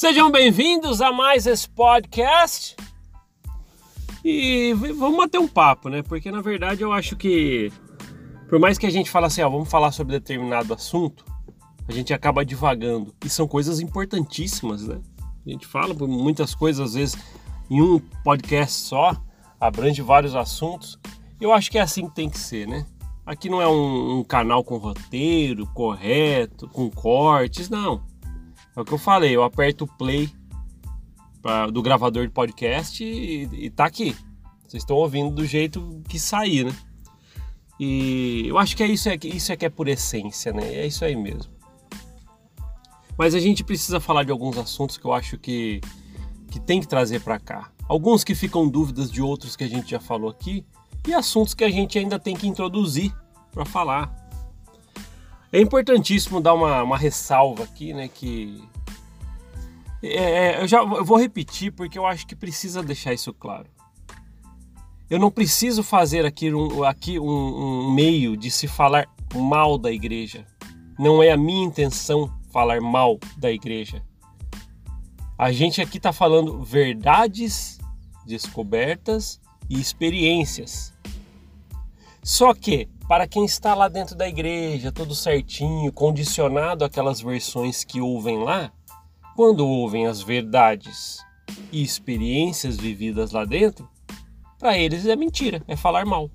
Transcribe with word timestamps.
Sejam 0.00 0.30
bem-vindos 0.30 1.02
a 1.02 1.12
mais 1.12 1.46
esse 1.46 1.68
podcast. 1.68 2.74
E 4.24 4.72
vamos 4.72 5.18
bater 5.18 5.38
um 5.38 5.46
papo, 5.46 5.90
né? 5.90 6.02
Porque 6.02 6.30
na 6.30 6.40
verdade 6.40 6.80
eu 6.80 6.90
acho 6.90 7.14
que, 7.16 7.70
por 8.48 8.58
mais 8.58 8.78
que 8.78 8.86
a 8.86 8.90
gente 8.90 9.10
fale 9.10 9.26
assim, 9.26 9.42
ó, 9.42 9.50
vamos 9.50 9.68
falar 9.68 9.92
sobre 9.92 10.18
determinado 10.18 10.72
assunto, 10.72 11.22
a 11.86 11.92
gente 11.92 12.14
acaba 12.14 12.46
divagando. 12.46 13.14
E 13.22 13.28
são 13.28 13.46
coisas 13.46 13.78
importantíssimas, 13.78 14.88
né? 14.88 15.02
A 15.46 15.50
gente 15.50 15.66
fala 15.66 15.94
por 15.94 16.08
muitas 16.08 16.54
coisas, 16.54 16.80
às 16.80 16.94
vezes, 16.94 17.18
em 17.68 17.82
um 17.82 17.98
podcast 18.24 18.80
só, 18.80 19.14
abrange 19.60 20.00
vários 20.00 20.34
assuntos. 20.34 20.98
Eu 21.38 21.52
acho 21.52 21.70
que 21.70 21.76
é 21.76 21.82
assim 21.82 22.08
que 22.08 22.14
tem 22.14 22.30
que 22.30 22.38
ser, 22.38 22.66
né? 22.66 22.86
Aqui 23.26 23.50
não 23.50 23.60
é 23.60 23.68
um, 23.68 24.20
um 24.20 24.24
canal 24.24 24.64
com 24.64 24.78
roteiro 24.78 25.66
correto, 25.74 26.66
com 26.68 26.88
cortes, 26.88 27.68
não. 27.68 28.08
É 28.76 28.80
o 28.80 28.84
que 28.84 28.92
eu 28.92 28.98
falei, 28.98 29.34
eu 29.34 29.42
aperto 29.42 29.84
o 29.84 29.88
play 29.88 30.30
pra, 31.42 31.66
do 31.66 31.82
gravador 31.82 32.26
de 32.26 32.32
podcast 32.32 33.02
e, 33.02 33.48
e 33.52 33.70
tá 33.70 33.84
aqui. 33.84 34.16
Vocês 34.66 34.82
estão 34.82 34.96
ouvindo 34.96 35.34
do 35.34 35.44
jeito 35.44 36.00
que 36.08 36.18
sair, 36.18 36.64
né? 36.64 36.72
E 37.78 38.44
eu 38.46 38.58
acho 38.58 38.76
que 38.76 38.82
é 38.82 38.86
isso, 38.86 39.08
é, 39.08 39.18
isso 39.24 39.50
é 39.50 39.56
que 39.56 39.64
é 39.64 39.70
por 39.70 39.88
essência, 39.88 40.52
né? 40.52 40.74
É 40.74 40.86
isso 40.86 41.04
aí 41.04 41.16
mesmo. 41.16 41.50
Mas 43.16 43.34
a 43.34 43.40
gente 43.40 43.64
precisa 43.64 43.98
falar 43.98 44.24
de 44.24 44.30
alguns 44.30 44.56
assuntos 44.56 44.96
que 44.96 45.04
eu 45.04 45.12
acho 45.12 45.38
que, 45.38 45.80
que 46.50 46.60
tem 46.60 46.80
que 46.80 46.86
trazer 46.86 47.20
para 47.20 47.38
cá. 47.38 47.70
Alguns 47.88 48.22
que 48.22 48.34
ficam 48.34 48.68
dúvidas 48.68 49.10
de 49.10 49.20
outros 49.20 49.56
que 49.56 49.64
a 49.64 49.68
gente 49.68 49.90
já 49.90 49.98
falou 49.98 50.30
aqui 50.30 50.64
e 51.08 51.12
assuntos 51.12 51.54
que 51.54 51.64
a 51.64 51.70
gente 51.70 51.98
ainda 51.98 52.18
tem 52.18 52.36
que 52.36 52.46
introduzir 52.46 53.12
para 53.50 53.64
falar. 53.64 54.14
É 55.52 55.60
importantíssimo 55.60 56.40
dar 56.40 56.54
uma, 56.54 56.82
uma 56.82 56.96
ressalva 56.96 57.64
aqui, 57.64 57.92
né? 57.92 58.08
Que 58.08 58.62
é, 60.02 60.08
é, 60.08 60.62
eu 60.62 60.68
já 60.68 60.78
eu 60.78 61.04
vou 61.04 61.18
repetir 61.18 61.72
porque 61.72 61.98
eu 61.98 62.06
acho 62.06 62.26
que 62.26 62.36
precisa 62.36 62.82
deixar 62.82 63.12
isso 63.12 63.32
claro. 63.34 63.66
Eu 65.08 65.18
não 65.18 65.30
preciso 65.30 65.82
fazer 65.82 66.24
aqui 66.24 66.54
um, 66.54 66.84
aqui 66.84 67.18
um, 67.18 67.26
um 67.26 67.92
meio 67.92 68.36
de 68.36 68.50
se 68.50 68.68
falar 68.68 69.08
mal 69.34 69.76
da 69.76 69.90
igreja. 69.90 70.46
Não 70.98 71.22
é 71.22 71.32
a 71.32 71.36
minha 71.36 71.64
intenção 71.64 72.32
falar 72.52 72.80
mal 72.80 73.18
da 73.36 73.50
igreja. 73.50 74.02
A 75.36 75.50
gente 75.50 75.80
aqui 75.80 75.96
está 75.96 76.12
falando 76.12 76.62
verdades 76.62 77.78
descobertas 78.24 79.40
e 79.68 79.80
experiências. 79.80 80.94
Só 82.22 82.54
que, 82.54 82.88
para 83.10 83.26
quem 83.26 83.44
está 83.44 83.74
lá 83.74 83.88
dentro 83.88 84.14
da 84.14 84.28
igreja, 84.28 84.92
tudo 84.92 85.16
certinho, 85.16 85.90
condicionado 85.90 86.84
àquelas 86.84 87.20
versões 87.20 87.82
que 87.82 88.00
ouvem 88.00 88.38
lá, 88.38 88.70
quando 89.34 89.66
ouvem 89.66 90.06
as 90.06 90.22
verdades 90.22 91.18
e 91.72 91.82
experiências 91.82 92.76
vividas 92.76 93.32
lá 93.32 93.44
dentro, 93.44 93.88
para 94.60 94.78
eles 94.78 95.06
é 95.06 95.16
mentira, 95.16 95.60
é 95.66 95.74
falar 95.74 96.06
mal. 96.06 96.30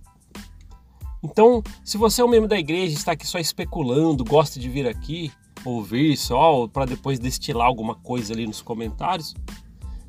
Então, 1.24 1.64
se 1.82 1.98
você 1.98 2.22
é 2.22 2.26
um 2.26 2.28
membro 2.28 2.50
da 2.50 2.60
igreja, 2.60 2.94
está 2.94 3.14
aqui 3.14 3.26
só 3.26 3.40
especulando, 3.40 4.26
gosta 4.26 4.60
de 4.60 4.68
vir 4.68 4.86
aqui, 4.86 5.32
ouvir 5.64 6.18
só 6.18 6.68
para 6.68 6.88
depois 6.88 7.20
destilar 7.20 7.68
alguma 7.68 7.96
coisa 7.96 8.34
ali 8.34 8.46
nos 8.46 8.62
comentários, 8.62 9.34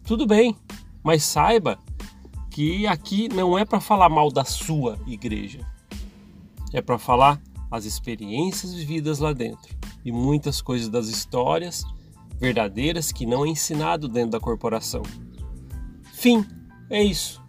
tudo 0.02 0.26
bem, 0.26 0.56
mas 1.00 1.22
saiba 1.22 1.78
que 2.50 2.88
aqui 2.88 3.28
não 3.28 3.56
é 3.56 3.64
para 3.64 3.78
falar 3.78 4.08
mal 4.08 4.32
da 4.32 4.44
sua 4.44 4.98
igreja. 5.06 5.75
É 6.76 6.82
para 6.82 6.98
falar 6.98 7.40
as 7.70 7.86
experiências 7.86 8.74
vividas 8.74 9.18
lá 9.18 9.32
dentro 9.32 9.74
e 10.04 10.12
muitas 10.12 10.60
coisas 10.60 10.90
das 10.90 11.08
histórias 11.08 11.82
verdadeiras 12.38 13.10
que 13.10 13.24
não 13.24 13.46
é 13.46 13.48
ensinado 13.48 14.06
dentro 14.06 14.32
da 14.32 14.40
corporação. 14.40 15.02
Fim, 16.12 16.44
é 16.90 17.02
isso, 17.02 17.42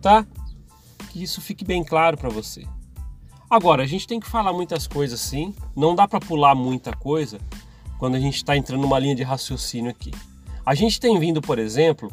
tá? 0.00 0.26
Que 1.10 1.22
isso 1.22 1.42
fique 1.42 1.62
bem 1.62 1.84
claro 1.84 2.16
para 2.16 2.30
você. 2.30 2.64
Agora, 3.50 3.82
a 3.82 3.86
gente 3.86 4.06
tem 4.06 4.18
que 4.18 4.26
falar 4.26 4.54
muitas 4.54 4.86
coisas 4.86 5.20
sim, 5.20 5.54
não 5.76 5.94
dá 5.94 6.08
para 6.08 6.18
pular 6.18 6.54
muita 6.54 6.90
coisa 6.96 7.38
quando 7.98 8.14
a 8.14 8.18
gente 8.18 8.36
está 8.36 8.56
entrando 8.56 8.80
numa 8.80 8.98
linha 8.98 9.14
de 9.14 9.22
raciocínio 9.22 9.90
aqui. 9.90 10.10
A 10.64 10.74
gente 10.74 10.98
tem 10.98 11.20
vindo, 11.20 11.42
por 11.42 11.58
exemplo, 11.58 12.10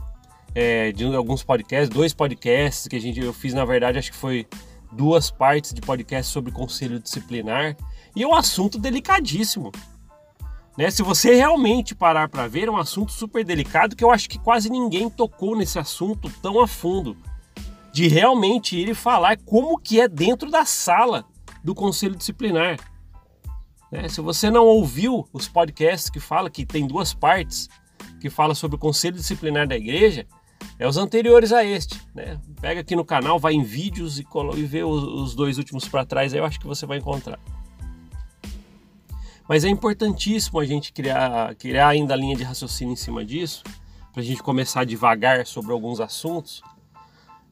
é, 0.53 0.91
de 0.91 1.06
alguns 1.16 1.44
podcasts, 1.44 1.88
dois 1.88 2.14
podcasts 2.14 2.90
que 2.90 2.97
a 2.97 3.00
gente, 3.00 3.22
eu 3.22 3.31
fiz 3.31 3.53
na 3.53 3.64
verdade, 3.64 3.97
acho 3.97 4.12
que 4.12 4.18
foi 4.18 4.46
duas 4.92 5.30
partes 5.30 5.74
de 5.74 5.81
podcast 5.81 6.31
sobre 6.31 6.52
conselho 6.52 7.00
disciplinar 7.00 7.75
e 8.16 8.24
é 8.24 8.28
um 8.28 8.36
assunto 8.36 8.80
delicadíssimo. 8.80 9.72
Né? 10.78 10.92
Se 10.92 11.02
você 11.02 11.34
realmente 11.34 11.96
parar 11.96 12.30
para 12.30 12.48
ver, 12.48 12.68
é 12.68 12.72
um 12.72 12.78
assunto 12.78 13.12
super 13.12 13.44
delicado 13.44 13.96
que 13.96 14.03
eu 14.03 14.12
acho 14.12 14.30
que 14.30 14.38
quase 14.38 14.70
ninguém 14.70 15.09
tocou 15.09 15.56
nesse 15.56 15.80
assunto 15.80 16.30
tão 16.42 16.62
a 16.62 16.68
fundo 16.68 17.18
de 17.92 18.08
realmente 18.08 18.78
ir 18.78 18.90
e 18.90 18.94
falar 18.94 19.38
como 19.38 19.80
que 19.80 20.00
é 20.00 20.08
dentro 20.08 20.52
da 20.52 20.66
sala 20.66 21.26
do 21.64 21.74
conselho 21.74 22.16
disciplinar. 22.16 22.78
Né? 23.92 24.08
Se 24.08 24.22
você 24.22 24.52
não 24.52 24.66
ouviu 24.66 25.28
os 25.34 25.47
podcasts 25.47 26.09
que 26.09 26.20
fala 26.20 26.50
que 26.50 26.66
tem 26.66 26.86
duas 26.86 27.14
partes 27.14 27.68
que 28.20 28.30
fala 28.30 28.53
sobre 28.53 28.76
o 28.76 28.80
conselho 28.80 29.16
disciplinar 29.16 29.68
da 29.68 29.76
igreja, 29.76 30.28
é 30.79 30.88
os 30.88 30.97
anteriores 30.97 31.51
a 31.51 31.63
este. 31.63 32.00
Né? 32.13 32.40
Pega 32.62 32.81
aqui 32.81 32.95
no 32.95 33.06
canal, 33.06 33.40
vai 33.40 33.53
em 33.53 33.63
vídeos 33.63 34.19
e, 34.19 34.25
e 34.56 34.63
vê 34.63 34.84
os, 34.84 35.03
os 35.03 35.35
dois 35.35 35.57
últimos 35.57 35.88
para 35.88 36.06
trás, 36.06 36.34
aí 36.34 36.40
eu 36.40 36.45
acho 36.45 36.59
que 36.59 36.68
você 36.68 36.85
vai 36.85 36.97
encontrar. 36.97 37.40
Mas 39.47 39.63
é 39.63 39.69
importantíssimo 39.69 40.59
a 40.59 40.66
gente 40.66 40.91
criar, 40.91 41.56
criar 41.56 41.88
ainda 41.88 42.13
a 42.13 42.17
linha 42.17 42.35
de 42.35 42.44
raciocínio 42.44 42.94
em 42.94 42.97
cima 42.97 43.23
disso, 43.23 43.63
para 44.12 44.22
a 44.22 44.25
gente 44.25 44.44
começar 44.44 44.84
devagar 44.84 45.46
sobre 45.46 45.72
alguns 45.72 46.00
assuntos, 46.00 46.62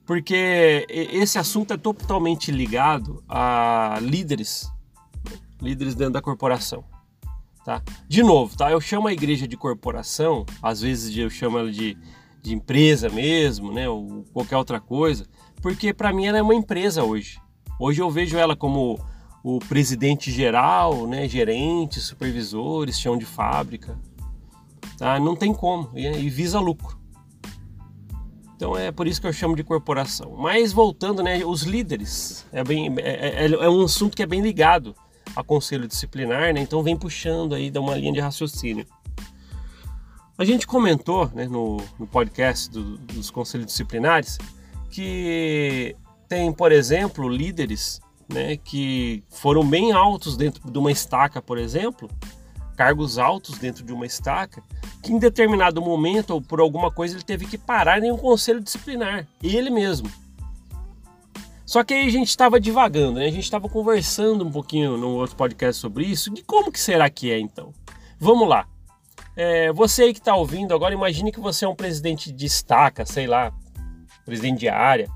porque 0.06 0.86
esse 0.90 1.40
assunto 1.40 1.74
é 1.74 1.78
totalmente 1.78 2.52
ligado 2.52 3.24
a 3.28 3.98
líderes, 4.02 4.72
líderes 5.62 5.96
dentro 5.96 6.14
da 6.14 6.22
corporação. 6.22 6.84
Tá? 7.64 7.82
De 8.08 8.22
novo, 8.22 8.56
tá? 8.56 8.70
eu 8.70 8.80
chamo 8.80 9.08
a 9.08 9.14
igreja 9.14 9.48
de 9.48 9.58
corporação, 9.58 10.46
às 10.62 10.82
vezes 10.82 11.18
eu 11.18 11.30
chamo 11.32 11.58
ela 11.58 11.72
de, 11.72 11.98
de 12.46 12.54
empresa 12.54 13.10
mesmo, 13.10 13.72
né? 13.72 13.90
ou 13.90 14.24
qualquer 14.32 14.58
outra 14.58 14.80
coisa, 14.80 15.26
porque 15.62 15.94
para 15.94 16.14
mim 16.14 16.26
ela 16.26 16.38
é 16.38 16.42
uma 16.42 16.56
empresa 16.56 17.04
hoje. 17.04 17.40
Hoje 17.80 18.02
eu 18.02 18.10
vejo 18.10 18.38
ela 18.38 18.56
como 18.56 19.00
o 19.44 19.60
presidente 19.60 20.32
geral, 20.32 21.06
né, 21.06 21.28
gerentes, 21.28 22.04
supervisores, 22.04 23.00
chão 23.00 23.18
de 23.18 23.26
fábrica. 23.26 24.00
Tá? 24.98 25.20
Não 25.20 25.36
tem 25.36 25.54
como, 25.54 25.92
e 25.96 26.30
visa 26.30 26.60
lucro. 26.60 26.98
Então 28.56 28.78
é 28.78 28.92
por 28.92 29.06
isso 29.06 29.20
que 29.20 29.28
eu 29.28 29.34
chamo 29.34 29.56
de 29.56 29.64
corporação. 29.64 30.36
Mas 30.38 30.72
voltando, 30.72 31.22
né, 31.22 31.44
os 31.44 31.64
líderes 31.64 32.46
é, 32.52 32.64
bem, 32.64 32.94
é, 33.00 33.46
é, 33.46 33.52
é 33.52 33.70
um 33.70 33.84
assunto 33.84 34.16
que 34.16 34.24
é 34.24 34.26
bem 34.26 34.42
ligado 34.42 34.96
a 35.36 35.44
conselho 35.44 35.88
disciplinar, 35.88 36.54
né? 36.54 36.62
Então 36.62 36.82
vem 36.82 36.96
puxando 36.96 37.54
aí, 37.54 37.70
dá 37.70 37.82
uma 37.82 37.96
linha 37.96 38.14
de 38.14 38.20
raciocínio. 38.22 38.86
A 40.38 40.44
gente 40.44 40.68
comentou 40.68 41.30
né, 41.34 41.48
no, 41.48 41.78
no 41.98 42.06
podcast 42.06 42.70
do, 42.70 42.98
dos 42.98 43.32
conselhos 43.32 43.68
disciplinares 43.68 44.38
que 44.90 45.96
tem, 46.28 46.52
por 46.52 46.72
exemplo, 46.72 47.30
líderes 47.30 48.02
né, 48.28 48.58
que 48.58 49.24
foram 49.30 49.66
bem 49.66 49.94
altos 49.94 50.36
dentro 50.36 50.70
de 50.70 50.78
uma 50.78 50.92
estaca, 50.92 51.42
por 51.42 51.58
exemplo, 51.58 52.10
cargos 52.76 53.18
altos 53.18 53.58
dentro 53.58 53.86
de 53.86 53.94
uma 53.94 54.06
estaca, 54.06 54.62
que 55.02 55.14
em 55.14 55.20
determinado 55.20 55.82
momento 55.82 56.32
ou 56.32 56.42
por 56.42 56.60
alguma 56.60 56.92
coisa 56.92 57.16
ele 57.16 57.24
teve 57.24 57.46
que 57.46 57.58
parar 57.58 58.04
em 58.04 58.12
um 58.12 58.18
conselho 58.18 58.60
disciplinar, 58.60 59.26
ele 59.42 59.70
mesmo. 59.70 60.12
Só 61.66 61.84
que 61.84 61.94
aí 61.94 62.08
a 62.08 62.12
gente 62.12 62.28
estava 62.28 62.60
divagando, 62.60 63.20
né? 63.20 63.26
a 63.26 63.32
gente 63.32 63.44
estava 63.44 63.70
conversando 63.70 64.46
um 64.46 64.52
pouquinho 64.52 64.98
no 64.98 65.12
outro 65.12 65.36
podcast 65.36 65.82
sobre 65.82 66.06
isso, 66.06 66.30
de 66.30 66.44
como 66.44 66.72
que 66.72 66.80
será 66.80 67.10
que 67.10 67.32
é 67.32 67.40
então. 67.40 67.74
Vamos 68.20 68.48
lá. 68.48 68.68
É, 69.36 69.72
você 69.74 70.04
aí 70.04 70.14
que 70.14 70.20
está 70.20 70.36
ouvindo 70.36 70.74
agora, 70.74 70.94
imagine 70.94 71.32
que 71.32 71.40
você 71.40 71.66
é 71.66 71.68
um 71.68 71.76
presidente 71.76 72.32
de 72.32 72.46
estaca, 72.46 73.06
sei 73.06 73.28
lá, 73.28 73.54
presidente 74.26 74.60
de 74.60 74.70
área, 74.70 75.10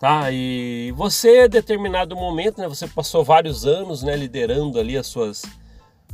tá? 0.00 0.30
E 0.32 0.92
você, 0.96 1.44
em 1.44 1.48
determinado 1.48 2.16
momento, 2.16 2.58
né, 2.58 2.66
você 2.66 2.88
passou 2.88 3.22
vários 3.22 3.66
anos, 3.66 4.02
né, 4.02 4.16
liderando 4.16 4.78
ali 4.78 4.96
as 4.96 5.06
suas, 5.06 5.42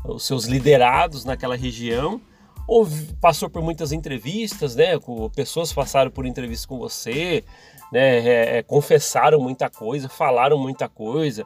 os 0.05 0.27
seus 0.27 0.47
liderados 0.47 1.25
naquela 1.25 1.57
região, 1.57 2.21
ou 2.67 2.87
passou 3.21 3.49
por 3.49 3.63
muitas 3.63 3.93
entrevistas, 3.93 4.77
né? 4.77 4.93
Pessoas 5.35 5.73
passaram 5.73 6.11
por 6.11 6.27
entrevistas 6.27 6.67
com 6.67 6.79
você, 6.79 7.45
né? 7.93 8.19
É, 8.19 8.59
é, 8.59 8.63
confessaram 8.63 9.41
muita 9.41 9.69
coisa, 9.69 10.09
falaram 10.09 10.59
muita 10.59 10.89
coisa, 10.89 11.45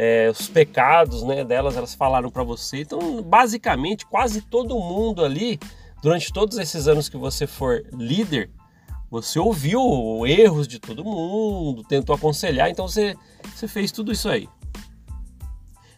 é, 0.00 0.30
os 0.30 0.46
pecados, 0.48 1.24
né? 1.24 1.42
Delas, 1.42 1.76
elas 1.76 1.92
falaram 1.92 2.30
para 2.30 2.44
você. 2.44 2.82
Então, 2.82 3.20
basicamente, 3.20 4.06
quase 4.06 4.40
todo 4.40 4.78
mundo 4.78 5.24
ali, 5.24 5.58
durante 6.00 6.32
todos 6.32 6.56
esses 6.56 6.86
anos 6.86 7.08
que 7.08 7.16
você 7.16 7.48
for 7.48 7.84
líder, 7.92 8.48
você 9.10 9.40
ouviu 9.40 10.24
erros 10.24 10.68
de 10.68 10.78
todo 10.78 11.04
mundo, 11.04 11.82
tentou 11.82 12.14
aconselhar, 12.14 12.70
então 12.70 12.86
você, 12.86 13.16
você 13.52 13.66
fez 13.66 13.90
tudo 13.90 14.12
isso 14.12 14.28
aí. 14.28 14.48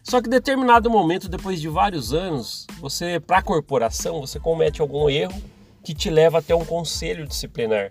Só 0.01 0.19
que 0.19 0.27
em 0.27 0.31
determinado 0.31 0.89
momento, 0.89 1.29
depois 1.29 1.61
de 1.61 1.69
vários 1.69 2.11
anos, 2.11 2.65
você, 2.79 3.19
para 3.19 3.37
a 3.37 3.43
corporação, 3.43 4.19
você 4.19 4.39
comete 4.39 4.81
algum 4.81 5.07
erro 5.11 5.39
que 5.83 5.93
te 5.93 6.09
leva 6.09 6.39
até 6.39 6.55
um 6.55 6.65
conselho 6.65 7.27
disciplinar. 7.27 7.87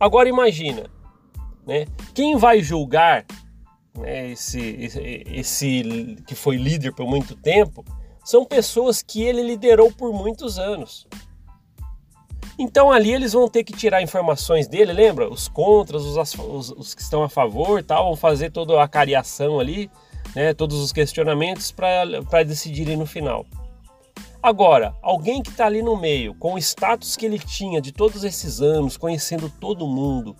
Agora 0.00 0.28
imagina, 0.28 0.90
né? 1.64 1.86
Quem 2.14 2.36
vai 2.36 2.60
julgar 2.60 3.24
né, 3.96 4.30
esse, 4.30 4.60
esse, 4.60 5.24
esse 5.26 6.16
que 6.26 6.34
foi 6.34 6.56
líder 6.56 6.94
por 6.94 7.06
muito 7.06 7.34
tempo 7.34 7.84
são 8.24 8.44
pessoas 8.44 9.02
que 9.02 9.22
ele 9.22 9.42
liderou 9.42 9.90
por 9.92 10.12
muitos 10.12 10.58
anos. 10.58 11.06
Então 12.58 12.90
ali 12.90 13.14
eles 13.14 13.32
vão 13.32 13.48
ter 13.48 13.62
que 13.62 13.72
tirar 13.72 14.02
informações 14.02 14.66
dele, 14.66 14.92
lembra? 14.92 15.30
Os 15.30 15.46
contras, 15.46 16.02
os, 16.02 16.34
os, 16.34 16.70
os 16.72 16.94
que 16.94 17.00
estão 17.00 17.22
a 17.22 17.28
favor, 17.28 17.82
tal, 17.82 18.06
vão 18.06 18.16
fazer 18.16 18.50
toda 18.50 18.82
a 18.82 18.88
cariação 18.88 19.60
ali, 19.60 19.88
né? 20.34 20.52
todos 20.52 20.78
os 20.80 20.92
questionamentos 20.92 21.70
para 21.70 22.42
decidirem 22.44 22.96
no 22.96 23.06
final. 23.06 23.46
Agora, 24.42 24.94
alguém 25.02 25.42
que 25.42 25.50
está 25.50 25.66
ali 25.66 25.82
no 25.82 25.96
meio, 25.96 26.34
com 26.34 26.54
o 26.54 26.58
status 26.58 27.16
que 27.16 27.26
ele 27.26 27.38
tinha 27.38 27.80
de 27.80 27.92
todos 27.92 28.22
esses 28.24 28.60
anos, 28.60 28.96
conhecendo 28.96 29.50
todo 29.60 29.86
mundo, 29.86 30.36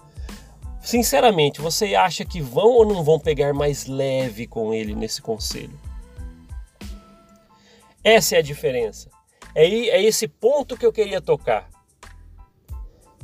sinceramente, 0.82 1.60
você 1.60 1.94
acha 1.94 2.24
que 2.24 2.40
vão 2.40 2.68
ou 2.68 2.86
não 2.86 3.02
vão 3.02 3.18
pegar 3.18 3.52
mais 3.52 3.86
leve 3.86 4.46
com 4.46 4.72
ele 4.72 4.94
nesse 4.94 5.20
conselho? 5.20 5.78
Essa 8.02 8.36
é 8.36 8.38
a 8.38 8.42
diferença. 8.42 9.10
É, 9.54 9.66
é 9.66 10.02
esse 10.02 10.28
ponto 10.28 10.76
que 10.76 10.86
eu 10.86 10.92
queria 10.92 11.20
tocar 11.20 11.68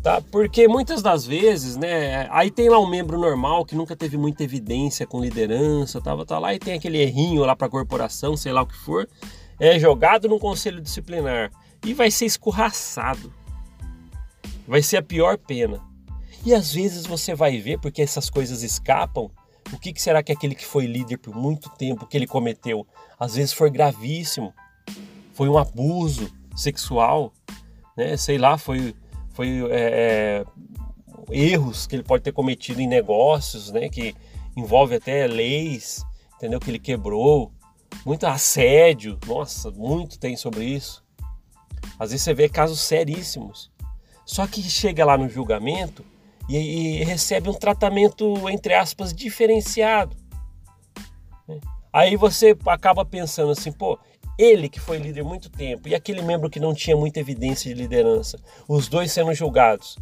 tá? 0.04 0.20
Porque 0.30 0.68
muitas 0.68 1.00
das 1.00 1.26
vezes, 1.26 1.76
né, 1.76 2.28
aí 2.30 2.50
tem 2.50 2.68
lá 2.68 2.78
um 2.78 2.86
membro 2.86 3.18
normal 3.18 3.64
que 3.64 3.74
nunca 3.74 3.96
teve 3.96 4.18
muita 4.18 4.44
evidência 4.44 5.06
com 5.06 5.18
liderança, 5.18 5.98
tava 5.98 6.26
tá 6.26 6.38
lá 6.38 6.54
e 6.54 6.58
tem 6.58 6.74
aquele 6.74 6.98
errinho 6.98 7.42
lá 7.42 7.56
para 7.56 7.70
corporação, 7.70 8.36
sei 8.36 8.52
lá 8.52 8.62
o 8.62 8.66
que 8.66 8.76
for, 8.76 9.08
é 9.58 9.78
jogado 9.78 10.28
no 10.28 10.38
conselho 10.38 10.82
disciplinar 10.82 11.50
e 11.84 11.94
vai 11.94 12.10
ser 12.10 12.26
escorraçado. 12.26 13.32
Vai 14.68 14.82
ser 14.82 14.98
a 14.98 15.02
pior 15.02 15.38
pena. 15.38 15.80
E 16.44 16.52
às 16.52 16.72
vezes 16.72 17.06
você 17.06 17.34
vai 17.34 17.58
ver, 17.58 17.78
porque 17.78 18.02
essas 18.02 18.28
coisas 18.28 18.62
escapam, 18.62 19.30
o 19.72 19.78
que, 19.78 19.94
que 19.94 20.02
será 20.02 20.22
que 20.22 20.30
aquele 20.30 20.54
que 20.54 20.66
foi 20.66 20.86
líder 20.86 21.16
por 21.16 21.34
muito 21.34 21.70
tempo 21.70 22.06
que 22.06 22.16
ele 22.16 22.26
cometeu? 22.26 22.86
Às 23.18 23.34
vezes 23.34 23.52
foi 23.54 23.70
gravíssimo, 23.70 24.52
foi 25.32 25.48
um 25.48 25.56
abuso 25.56 26.30
sexual, 26.54 27.32
né? 27.96 28.16
Sei 28.18 28.36
lá, 28.36 28.58
foi 28.58 28.94
foi 29.30 29.64
é, 29.70 30.44
é, 30.44 30.44
erros 31.32 31.86
que 31.86 31.96
ele 31.96 32.02
pode 32.02 32.22
ter 32.22 32.32
cometido 32.32 32.80
em 32.80 32.86
negócios, 32.86 33.72
né? 33.72 33.88
Que 33.88 34.14
envolve 34.54 34.96
até 34.96 35.26
leis, 35.26 36.04
entendeu? 36.36 36.60
Que 36.60 36.70
ele 36.70 36.78
quebrou, 36.78 37.50
muito 38.04 38.26
assédio, 38.26 39.18
nossa, 39.26 39.70
muito 39.70 40.18
tem 40.18 40.36
sobre 40.36 40.64
isso. 40.66 41.02
Às 41.98 42.10
vezes 42.10 42.22
você 42.22 42.34
vê 42.34 42.50
casos 42.50 42.80
seríssimos. 42.80 43.72
Só 44.26 44.46
que 44.46 44.62
chega 44.62 45.04
lá 45.04 45.16
no 45.16 45.28
julgamento 45.28 46.04
e, 46.48 47.00
e 47.00 47.04
recebe 47.04 47.48
um 47.48 47.54
tratamento, 47.54 48.48
entre 48.48 48.74
aspas, 48.74 49.12
diferenciado. 49.12 50.16
Né? 51.48 51.58
Aí 51.92 52.16
você 52.16 52.56
acaba 52.66 53.04
pensando 53.04 53.52
assim, 53.52 53.72
pô, 53.72 53.98
ele 54.38 54.68
que 54.68 54.80
foi 54.80 54.98
líder 54.98 55.22
muito 55.22 55.48
tempo 55.48 55.88
e 55.88 55.94
aquele 55.94 56.22
membro 56.22 56.50
que 56.50 56.60
não 56.60 56.74
tinha 56.74 56.96
muita 56.96 57.20
evidência 57.20 57.72
de 57.72 57.80
liderança, 57.80 58.38
os 58.68 58.88
dois 58.88 59.12
sendo 59.12 59.32
julgados. 59.32 59.96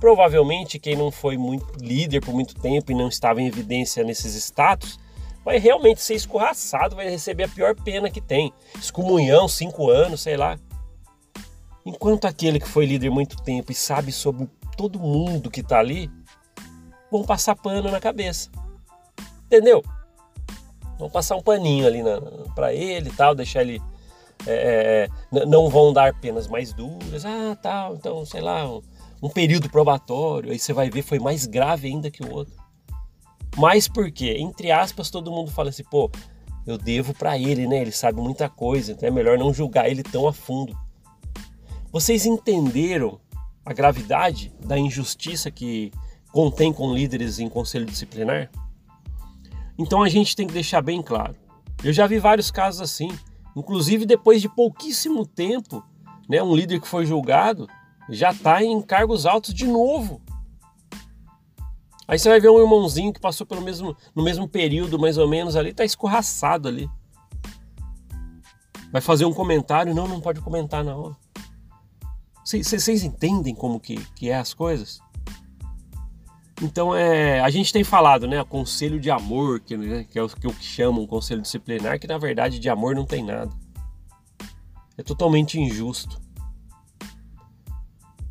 Provavelmente 0.00 0.78
quem 0.78 0.96
não 0.96 1.10
foi 1.10 1.38
muito 1.38 1.72
líder 1.80 2.20
por 2.20 2.34
muito 2.34 2.54
tempo 2.54 2.92
e 2.92 2.94
não 2.94 3.08
estava 3.08 3.40
em 3.40 3.46
evidência 3.46 4.04
nesses 4.04 4.34
status, 4.34 4.98
vai 5.44 5.58
realmente 5.58 6.02
ser 6.02 6.14
escorraçado, 6.14 6.96
vai 6.96 7.08
receber 7.08 7.44
a 7.44 7.48
pior 7.48 7.74
pena 7.76 8.10
que 8.10 8.20
tem. 8.20 8.52
Excomunhão, 8.76 9.46
cinco 9.46 9.88
anos, 9.88 10.20
sei 10.20 10.36
lá. 10.36 10.58
Enquanto 11.84 12.24
aquele 12.24 12.58
que 12.58 12.68
foi 12.68 12.84
líder 12.84 13.10
muito 13.10 13.36
tempo 13.36 13.70
e 13.70 13.74
sabe 13.74 14.10
sobre 14.10 14.48
todo 14.76 15.00
mundo 15.00 15.50
que 15.50 15.60
está 15.60 15.78
ali, 15.78 16.10
vão 17.10 17.24
passar 17.24 17.56
pano 17.56 17.90
na 17.90 18.00
cabeça. 18.00 18.50
Entendeu? 19.46 19.82
Vão 20.98 21.10
passar 21.10 21.36
um 21.36 21.42
paninho 21.42 21.86
ali 21.86 22.00
para 22.54 22.72
ele 22.72 23.08
e 23.10 23.12
tal, 23.12 23.34
deixar 23.34 23.62
ele. 23.62 23.80
É, 24.46 25.08
é 25.32 25.46
não 25.46 25.68
vão 25.68 25.92
dar 25.92 26.18
penas 26.20 26.46
mais 26.46 26.72
duras, 26.72 27.24
ah, 27.24 27.56
tal, 27.60 27.94
então, 27.94 28.24
sei 28.26 28.42
lá, 28.42 28.68
um, 28.68 28.82
um 29.22 29.30
período 29.30 29.70
probatório, 29.70 30.52
aí 30.52 30.58
você 30.58 30.74
vai 30.74 30.90
ver 30.90 31.02
foi 31.02 31.18
mais 31.18 31.46
grave 31.46 31.88
ainda 31.88 32.10
que 32.10 32.22
o 32.22 32.30
outro. 32.30 32.54
Mas 33.56 33.88
por 33.88 34.10
quê? 34.10 34.36
Entre 34.38 34.70
aspas, 34.70 35.10
todo 35.10 35.32
mundo 35.32 35.50
fala 35.50 35.70
assim, 35.70 35.84
pô, 35.84 36.10
eu 36.66 36.76
devo 36.76 37.14
para 37.14 37.38
ele, 37.38 37.66
né? 37.66 37.80
Ele 37.80 37.92
sabe 37.92 38.20
muita 38.20 38.48
coisa, 38.48 38.92
então 38.92 39.08
é 39.08 39.10
melhor 39.10 39.38
não 39.38 39.54
julgar 39.54 39.88
ele 39.88 40.02
tão 40.02 40.28
a 40.28 40.32
fundo. 40.32 40.76
Vocês 41.90 42.26
entenderam 42.26 43.18
a 43.66 43.72
gravidade 43.72 44.54
da 44.64 44.78
injustiça 44.78 45.50
que 45.50 45.90
contém 46.32 46.72
com 46.72 46.94
líderes 46.94 47.40
em 47.40 47.48
conselho 47.48 47.84
disciplinar? 47.84 48.48
Então 49.76 50.02
a 50.02 50.08
gente 50.08 50.36
tem 50.36 50.46
que 50.46 50.54
deixar 50.54 50.80
bem 50.80 51.02
claro. 51.02 51.34
Eu 51.82 51.92
já 51.92 52.06
vi 52.06 52.20
vários 52.20 52.50
casos 52.50 52.80
assim, 52.80 53.10
inclusive 53.56 54.06
depois 54.06 54.40
de 54.40 54.48
pouquíssimo 54.48 55.26
tempo, 55.26 55.84
né, 56.28 56.42
um 56.42 56.54
líder 56.54 56.80
que 56.80 56.88
foi 56.88 57.04
julgado 57.04 57.68
já 58.08 58.30
está 58.30 58.62
em 58.62 58.80
cargos 58.80 59.26
altos 59.26 59.52
de 59.52 59.66
novo. 59.66 60.22
Aí 62.08 62.18
você 62.18 62.28
vai 62.28 62.38
ver 62.38 62.50
um 62.50 62.60
irmãozinho 62.60 63.12
que 63.12 63.20
passou 63.20 63.44
pelo 63.44 63.60
mesmo, 63.60 63.96
no 64.14 64.22
mesmo 64.22 64.48
período, 64.48 64.96
mais 64.96 65.18
ou 65.18 65.26
menos, 65.26 65.56
ali, 65.56 65.70
está 65.70 65.84
escorraçado 65.84 66.68
ali. 66.68 66.88
Vai 68.92 69.00
fazer 69.00 69.24
um 69.24 69.32
comentário, 69.32 69.92
não, 69.92 70.06
não 70.06 70.20
pode 70.20 70.40
comentar 70.40 70.86
hora. 70.86 71.16
Vocês 72.46 73.02
entendem 73.02 73.56
como 73.56 73.80
que, 73.80 73.96
que 74.14 74.30
é 74.30 74.36
as 74.36 74.54
coisas? 74.54 75.00
Então, 76.62 76.94
é, 76.94 77.40
a 77.40 77.50
gente 77.50 77.72
tem 77.72 77.82
falado, 77.82 78.28
né, 78.28 78.42
conselho 78.44 79.00
de 79.00 79.10
amor, 79.10 79.58
que, 79.58 79.76
né, 79.76 80.06
que 80.08 80.16
é 80.16 80.22
o 80.22 80.28
que, 80.28 80.48
que 80.48 80.64
chamam 80.64 81.04
conselho 81.06 81.42
disciplinar, 81.42 81.98
que 81.98 82.06
na 82.06 82.16
verdade 82.16 82.60
de 82.60 82.70
amor 82.70 82.94
não 82.94 83.04
tem 83.04 83.24
nada. 83.24 83.50
É 84.96 85.02
totalmente 85.02 85.58
injusto. 85.58 86.20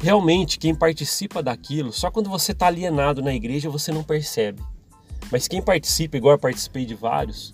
Realmente, 0.02 0.60
quem 0.60 0.74
participa 0.74 1.44
daquilo, 1.44 1.92
só 1.92 2.10
quando 2.10 2.30
você 2.30 2.54
está 2.54 2.68
alienado 2.68 3.22
na 3.22 3.34
igreja 3.34 3.70
você 3.70 3.92
não 3.92 4.04
percebe. 4.04 4.64
Mas 5.30 5.48
quem 5.48 5.62
participa, 5.62 6.16
igual 6.16 6.36
eu 6.36 6.40
participei 6.40 6.86
de 6.86 6.96
vários, 6.96 7.54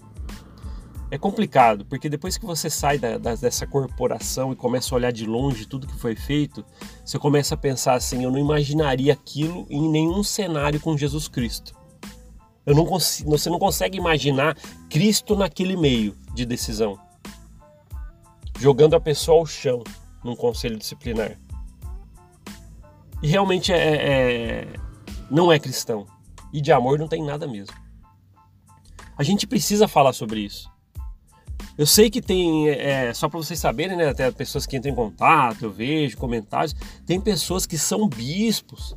é 1.12 1.18
complicado, 1.18 1.86
porque 1.86 2.08
depois 2.08 2.38
que 2.38 2.46
você 2.46 2.70
sai 2.70 2.98
da, 2.98 3.18
da, 3.18 3.36
dessa 3.36 3.68
corporação 3.68 4.54
e 4.54 4.56
começa 4.56 4.96
a 4.96 4.98
olhar 4.98 5.12
de 5.12 5.26
longe 5.26 5.66
tudo 5.66 5.86
que 5.86 5.98
foi 5.98 6.16
feito, 6.16 6.66
você 7.04 7.20
começa 7.20 7.54
a 7.54 7.58
pensar 7.58 7.96
assim: 7.96 8.24
eu 8.24 8.32
não 8.32 8.40
imaginaria 8.40 9.12
aquilo 9.12 9.68
em 9.70 9.90
nenhum 9.90 10.24
cenário 10.24 10.80
com 10.80 10.98
Jesus 10.98 11.28
Cristo. 11.28 11.76
Eu 12.66 12.74
não 12.74 12.86
consigo, 12.86 13.30
você 13.30 13.50
não 13.50 13.60
consegue 13.60 13.98
imaginar 13.98 14.56
Cristo 14.90 15.36
naquele 15.36 15.76
meio 15.76 16.16
de 16.34 16.46
decisão, 16.46 16.98
jogando 18.58 18.96
a 18.96 19.00
pessoa 19.02 19.40
ao 19.40 19.46
chão 19.46 19.84
num 20.24 20.36
conselho 20.36 20.78
disciplinar. 20.78 21.38
E 23.22 23.28
realmente 23.28 23.74
é, 23.74 23.78
é, 23.78 24.12
é 24.12 24.68
não 25.30 25.52
é 25.52 25.60
cristão. 25.60 26.08
E 26.54 26.62
de 26.62 26.72
amor 26.72 26.98
não 26.98 27.08
tem 27.08 27.24
nada 27.24 27.48
mesmo. 27.48 27.76
A 29.18 29.24
gente 29.24 29.46
precisa 29.46 29.88
falar 29.88 30.14
sobre 30.14 30.40
isso. 30.40 30.72
Eu 31.82 31.88
sei 31.88 32.12
que 32.12 32.22
tem, 32.22 32.70
é, 32.70 33.12
só 33.12 33.28
para 33.28 33.40
vocês 33.40 33.60
saberem, 33.60 33.98
né, 33.98 34.10
até 34.10 34.30
pessoas 34.30 34.68
que 34.68 34.78
entram 34.78 34.92
em 34.92 34.96
contato, 34.96 35.64
eu 35.66 35.72
vejo 35.72 36.16
comentários, 36.16 36.76
tem 37.08 37.20
pessoas 37.20 37.66
que 37.66 37.76
são 37.76 38.08
bispos, 38.08 38.96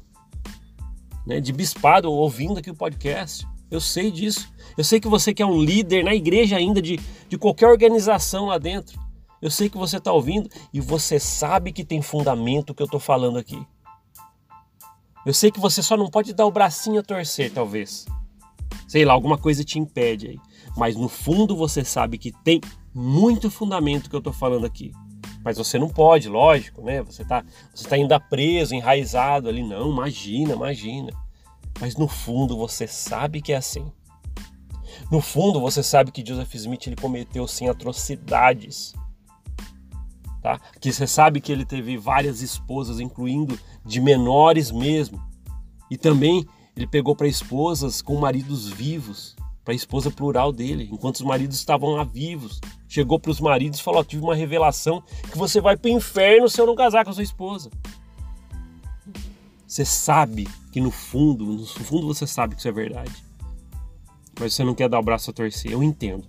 né, 1.27 1.41
de 1.41 1.51
bispado, 1.51 2.13
ouvindo 2.13 2.59
aqui 2.59 2.71
o 2.71 2.75
podcast. 2.75 3.49
Eu 3.71 3.81
sei 3.81 4.11
disso. 4.11 4.53
Eu 4.77 4.85
sei 4.85 5.01
que 5.01 5.09
você 5.09 5.33
que 5.33 5.43
é 5.43 5.47
um 5.47 5.63
líder 5.63 6.05
na 6.05 6.15
igreja 6.15 6.59
ainda, 6.59 6.83
de, 6.83 7.01
de 7.27 7.39
qualquer 7.39 7.69
organização 7.69 8.49
lá 8.49 8.59
dentro. 8.59 9.01
Eu 9.41 9.51
sei 9.51 9.71
que 9.71 9.79
você 9.79 9.97
está 9.97 10.13
ouvindo 10.13 10.51
e 10.71 10.79
você 10.79 11.19
sabe 11.19 11.73
que 11.73 11.87
tem 11.87 12.03
fundamento 12.03 12.69
o 12.69 12.75
que 12.75 12.83
eu 12.83 12.87
estou 12.87 13.01
falando 13.01 13.39
aqui. 13.39 13.67
Eu 15.25 15.33
sei 15.33 15.51
que 15.51 15.59
você 15.59 15.83
só 15.83 15.97
não 15.97 16.11
pode 16.11 16.35
dar 16.35 16.45
o 16.45 16.53
bracinho 16.53 17.01
a 17.01 17.03
torcer, 17.03 17.51
talvez. 17.51 18.05
Sei 18.87 19.07
lá, 19.07 19.15
alguma 19.15 19.39
coisa 19.39 19.65
te 19.65 19.79
impede 19.79 20.27
aí 20.29 20.54
mas 20.77 20.97
no 20.97 21.09
fundo 21.09 21.57
você 21.57 21.85
sabe 21.85 22.19
que 22.19 22.33
tem 22.33 22.61
muito 22.93 23.51
fundamento 23.51 24.09
que 24.09 24.17
eu 24.17 24.19
estou 24.19 24.33
falando 24.33 24.67
aqui. 24.67 24.93
Mas 25.45 25.59
você 25.59 25.79
não 25.79 25.89
pode, 25.89 26.29
lógico, 26.29 26.83
né? 26.83 27.03
Você 27.03 27.23
está 27.23 27.45
você 27.75 27.89
tá 27.89 27.97
ainda 27.97 28.19
preso, 28.19 28.75
enraizado 28.75 29.49
ali. 29.49 29.63
Não, 29.63 29.91
imagina, 29.91 30.55
imagina. 30.55 31.13
Mas 31.81 31.97
no 31.97 32.09
fundo 32.09 32.57
você 32.57 32.87
sabe 32.87 33.43
que 33.43 33.53
é 33.53 33.57
assim. 33.57 33.93
No 35.11 35.21
fundo 35.21 35.61
você 35.61 35.83
sabe 35.83 36.11
que 36.11 36.27
Joseph 36.27 36.55
Smith 36.55 36.87
ele 36.87 36.97
cometeu 36.97 37.47
sim 37.47 37.69
atrocidades. 37.69 38.95
Tá? 40.41 40.59
Que 40.81 40.93
você 40.93 41.07
sabe 41.07 41.41
que 41.41 41.53
ele 41.53 41.65
teve 41.65 41.97
várias 41.97 42.41
esposas, 42.41 43.01
incluindo 43.01 43.59
de 43.85 44.01
menores 44.01 44.71
mesmo. 44.71 45.23
E 45.91 45.97
também 45.97 46.47
ele 46.77 46.87
pegou 46.87 47.15
para 47.15 47.29
esposas 47.29 48.01
com 48.01 48.17
maridos 48.17 48.69
vivos 48.69 49.37
para 49.65 49.73
a 49.73 49.75
esposa 49.75 50.11
plural 50.11 50.53
dele, 50.53 50.89
enquanto 50.93 51.17
os 51.17 51.23
maridos 51.23 51.57
estavam 51.57 51.91
lá 51.91 52.05
vivos. 52.05 52.61
Chegou 52.87 53.19
para 53.19 53.31
os 53.31 53.41
maridos 53.41 53.81
e 53.81 53.83
falou: 53.83 54.05
Tive 54.05 54.23
uma 54.23 54.35
revelação 54.35 55.03
que 55.31 55.39
você 55.39 55.61
vai 55.61 55.77
para 55.77 55.89
o 55.89 55.93
inferno 55.93 56.49
se 56.49 56.61
eu 56.61 56.67
não 56.67 56.75
casar 56.75 57.05
com 57.05 57.11
a 57.11 57.15
sua 57.15 57.23
esposa. 57.23 57.71
Você 59.67 59.85
sabe 59.85 60.47
que 60.71 60.81
no 60.81 60.91
fundo, 60.91 61.47
no 61.47 61.67
fundo 61.67 62.07
você 62.07 62.27
sabe 62.27 62.55
que 62.55 62.61
isso 62.61 62.69
é 62.69 62.73
verdade. 62.73 63.25
Mas 64.39 64.55
você 64.55 64.63
não 64.63 64.75
quer 64.75 64.89
dar 64.89 65.01
o 65.01 65.03
braço 65.03 65.31
a 65.31 65.33
torcer. 65.33 65.73
Eu 65.73 65.83
entendo. 65.83 66.25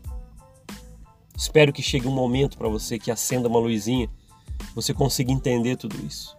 Espero 1.37 1.73
que 1.73 1.81
chegue 1.81 2.07
um 2.07 2.11
momento 2.11 2.57
para 2.57 2.69
você 2.69 2.97
que 2.97 3.11
acenda 3.11 3.49
uma 3.49 3.59
luzinha, 3.59 4.09
você 4.73 4.93
consiga 4.93 5.31
entender 5.31 5.75
tudo 5.75 5.95
isso. 6.05 6.35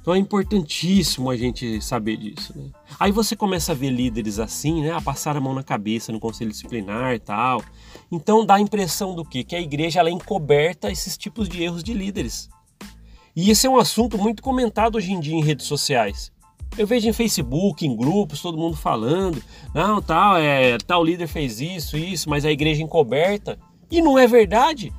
Então 0.00 0.14
é 0.14 0.18
importantíssimo 0.18 1.30
a 1.30 1.36
gente 1.36 1.80
saber 1.82 2.16
disso. 2.16 2.56
Né? 2.56 2.70
Aí 2.98 3.12
você 3.12 3.36
começa 3.36 3.72
a 3.72 3.74
ver 3.74 3.90
líderes 3.90 4.38
assim, 4.38 4.82
né? 4.82 4.92
A 4.92 5.00
passar 5.00 5.36
a 5.36 5.40
mão 5.40 5.54
na 5.54 5.62
cabeça 5.62 6.10
no 6.10 6.18
conselho 6.18 6.50
disciplinar 6.50 7.14
e 7.14 7.18
tal. 7.18 7.62
Então 8.10 8.44
dá 8.44 8.54
a 8.54 8.60
impressão 8.60 9.14
do 9.14 9.24
quê? 9.24 9.44
Que 9.44 9.54
a 9.54 9.60
igreja 9.60 10.00
ela 10.00 10.08
é 10.08 10.12
encoberta 10.12 10.90
esses 10.90 11.18
tipos 11.18 11.48
de 11.48 11.62
erros 11.62 11.84
de 11.84 11.92
líderes. 11.92 12.48
E 13.36 13.50
esse 13.50 13.66
é 13.66 13.70
um 13.70 13.78
assunto 13.78 14.18
muito 14.18 14.42
comentado 14.42 14.96
hoje 14.96 15.12
em 15.12 15.20
dia 15.20 15.34
em 15.34 15.44
redes 15.44 15.66
sociais. 15.66 16.32
Eu 16.78 16.86
vejo 16.86 17.08
em 17.08 17.12
Facebook, 17.12 17.86
em 17.86 17.96
grupos, 17.96 18.40
todo 18.40 18.56
mundo 18.56 18.76
falando, 18.76 19.42
não, 19.74 20.00
tal, 20.00 20.36
é, 20.36 20.78
tal 20.78 21.04
líder 21.04 21.26
fez 21.26 21.60
isso, 21.60 21.96
isso, 21.96 22.30
mas 22.30 22.44
a 22.44 22.50
igreja 22.50 22.82
encoberta. 22.82 23.58
E 23.90 24.00
não 24.00 24.18
é 24.18 24.26
verdade. 24.26 24.92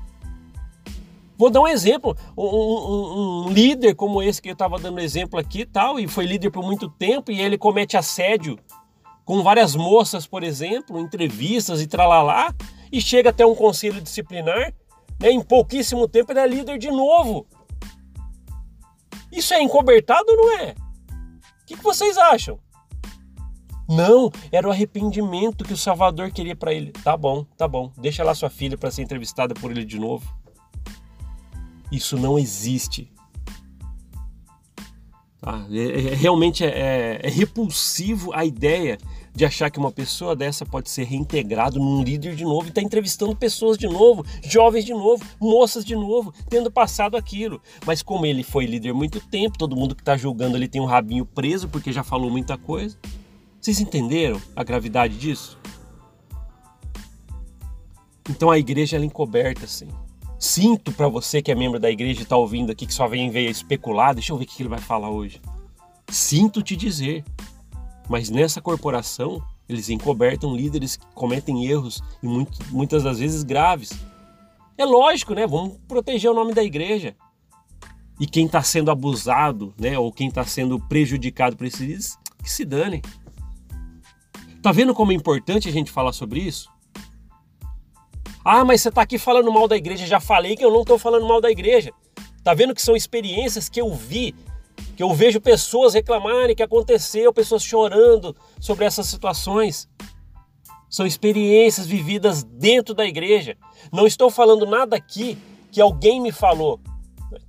Vou 1.41 1.49
dar 1.49 1.61
um 1.61 1.67
exemplo, 1.67 2.15
um, 2.37 2.45
um, 2.45 3.45
um 3.47 3.49
líder 3.49 3.95
como 3.95 4.21
esse 4.21 4.39
que 4.39 4.49
eu 4.49 4.53
estava 4.53 4.77
dando 4.77 4.99
exemplo 4.99 5.39
aqui, 5.39 5.65
tal, 5.65 5.99
e 5.99 6.07
foi 6.07 6.23
líder 6.23 6.51
por 6.51 6.63
muito 6.63 6.87
tempo, 6.87 7.31
e 7.31 7.41
ele 7.41 7.57
comete 7.57 7.97
assédio 7.97 8.59
com 9.25 9.41
várias 9.41 9.75
moças, 9.75 10.27
por 10.27 10.43
exemplo, 10.43 10.99
entrevistas 10.99 11.81
e 11.81 11.87
tralalá, 11.87 12.53
e 12.91 13.01
chega 13.01 13.31
até 13.31 13.43
um 13.43 13.55
conselho 13.55 13.99
disciplinar, 13.99 14.71
né, 15.19 15.31
em 15.31 15.41
pouquíssimo 15.41 16.07
tempo 16.07 16.31
ele 16.31 16.41
é 16.41 16.47
líder 16.47 16.77
de 16.77 16.91
novo. 16.91 17.47
Isso 19.31 19.55
é 19.55 19.63
encobertado 19.63 20.25
ou 20.29 20.37
não 20.37 20.59
é? 20.59 20.75
O 20.75 21.65
que, 21.65 21.75
que 21.75 21.83
vocês 21.83 22.19
acham? 22.19 22.59
Não, 23.89 24.29
era 24.51 24.67
o 24.67 24.71
arrependimento 24.71 25.65
que 25.65 25.73
o 25.73 25.77
Salvador 25.77 26.29
queria 26.31 26.55
para 26.55 26.71
ele. 26.71 26.91
Tá 26.91 27.17
bom, 27.17 27.43
tá 27.57 27.67
bom. 27.67 27.91
Deixa 27.97 28.23
lá 28.23 28.35
sua 28.35 28.51
filha 28.51 28.77
para 28.77 28.91
ser 28.91 29.01
entrevistada 29.01 29.55
por 29.55 29.71
ele 29.71 29.83
de 29.83 29.97
novo. 29.97 30.40
Isso 31.91 32.17
não 32.17 32.39
existe. 32.39 33.11
Tá? 35.41 35.65
É, 35.71 36.11
é, 36.11 36.15
realmente 36.15 36.63
é, 36.63 36.67
é, 36.67 37.19
é, 37.23 37.29
repulsivo 37.29 38.31
a 38.31 38.45
ideia 38.45 38.99
de 39.33 39.43
achar 39.43 39.71
que 39.71 39.79
uma 39.79 39.91
pessoa 39.91 40.35
dessa 40.35 40.65
pode 40.65 40.89
ser 40.89 41.03
reintegrado 41.05 41.79
num 41.79 42.03
líder 42.03 42.35
de 42.35 42.43
novo 42.43 42.67
e 42.67 42.69
está 42.69 42.79
entrevistando 42.81 43.35
pessoas 43.35 43.77
de 43.77 43.87
novo, 43.87 44.23
jovens 44.43 44.85
de 44.85 44.93
novo, 44.93 45.25
moças 45.39 45.83
de 45.83 45.95
novo, 45.95 46.31
tendo 46.47 46.69
passado 46.69 47.17
aquilo. 47.17 47.59
Mas 47.87 48.03
como 48.03 48.25
ele 48.25 48.43
foi 48.43 48.65
líder 48.65 48.93
muito 48.93 49.19
tempo, 49.19 49.57
todo 49.57 49.75
mundo 49.75 49.95
que 49.95 50.01
está 50.01 50.15
julgando 50.15 50.57
ele 50.57 50.67
tem 50.67 50.79
um 50.79 50.85
rabinho 50.85 51.25
preso 51.25 51.67
porque 51.67 51.91
já 51.91 52.03
falou 52.03 52.29
muita 52.29 52.55
coisa. 52.55 52.95
Vocês 53.59 53.79
entenderam 53.79 54.39
a 54.55 54.63
gravidade 54.63 55.17
disso? 55.17 55.57
Então 58.29 58.51
a 58.51 58.59
igreja 58.59 58.97
é 58.97 59.03
encoberta 59.03 59.65
assim. 59.65 59.87
Sinto 60.41 60.91
para 60.91 61.07
você 61.07 61.39
que 61.39 61.51
é 61.51 61.55
membro 61.55 61.79
da 61.79 61.91
igreja 61.91 62.21
e 62.21 62.23
está 62.23 62.35
ouvindo 62.35 62.71
aqui, 62.71 62.87
que 62.87 62.93
só 62.95 63.07
vem 63.07 63.29
ver 63.29 63.47
especular, 63.47 64.15
deixa 64.15 64.33
eu 64.33 64.37
ver 64.37 64.45
o 64.45 64.47
que 64.47 64.63
ele 64.63 64.69
vai 64.69 64.79
falar 64.79 65.11
hoje. 65.11 65.39
Sinto 66.09 66.63
te 66.63 66.75
dizer, 66.75 67.23
mas 68.09 68.31
nessa 68.31 68.59
corporação 68.59 69.39
eles 69.69 69.87
encobertam 69.87 70.55
líderes 70.55 70.95
que 70.95 71.05
cometem 71.13 71.67
erros 71.67 72.01
e 72.23 72.25
muito, 72.25 72.57
muitas 72.71 73.03
das 73.03 73.19
vezes 73.19 73.43
graves. 73.43 73.91
É 74.79 74.83
lógico, 74.83 75.35
né? 75.35 75.45
Vamos 75.45 75.77
proteger 75.87 76.31
o 76.31 76.33
nome 76.33 76.55
da 76.55 76.63
igreja. 76.63 77.15
E 78.19 78.25
quem 78.25 78.47
está 78.47 78.63
sendo 78.63 78.89
abusado, 78.89 79.75
né, 79.77 79.95
ou 79.99 80.11
quem 80.11 80.27
está 80.27 80.43
sendo 80.43 80.79
prejudicado 80.79 81.55
por 81.55 81.67
esses, 81.67 82.17
que 82.41 82.49
se 82.51 82.65
dane. 82.65 83.03
Tá 84.59 84.71
vendo 84.71 84.95
como 84.95 85.11
é 85.11 85.15
importante 85.15 85.69
a 85.69 85.71
gente 85.71 85.91
falar 85.91 86.13
sobre 86.13 86.39
isso? 86.39 86.70
Ah, 88.43 88.65
mas 88.65 88.81
você 88.81 88.89
está 88.89 89.01
aqui 89.01 89.17
falando 89.17 89.51
mal 89.51 89.67
da 89.67 89.77
igreja. 89.77 90.05
Já 90.05 90.19
falei 90.19 90.55
que 90.55 90.65
eu 90.65 90.71
não 90.71 90.81
estou 90.81 90.97
falando 90.97 91.27
mal 91.27 91.39
da 91.39 91.51
igreja. 91.51 91.91
Tá 92.43 92.53
vendo 92.53 92.73
que 92.73 92.81
são 92.81 92.95
experiências 92.95 93.69
que 93.69 93.79
eu 93.79 93.93
vi, 93.93 94.35
que 94.95 95.03
eu 95.03 95.13
vejo 95.13 95.39
pessoas 95.39 95.93
reclamarem 95.93 96.55
que 96.55 96.63
aconteceu, 96.63 97.31
pessoas 97.31 97.63
chorando 97.63 98.35
sobre 98.59 98.85
essas 98.85 99.05
situações. 99.07 99.87
São 100.89 101.05
experiências 101.05 101.85
vividas 101.85 102.43
dentro 102.43 102.93
da 102.93 103.05
igreja. 103.05 103.55
Não 103.91 104.07
estou 104.07 104.29
falando 104.29 104.65
nada 104.65 104.95
aqui 104.95 105.37
que 105.71 105.79
alguém 105.79 106.19
me 106.19 106.31
falou, 106.31 106.81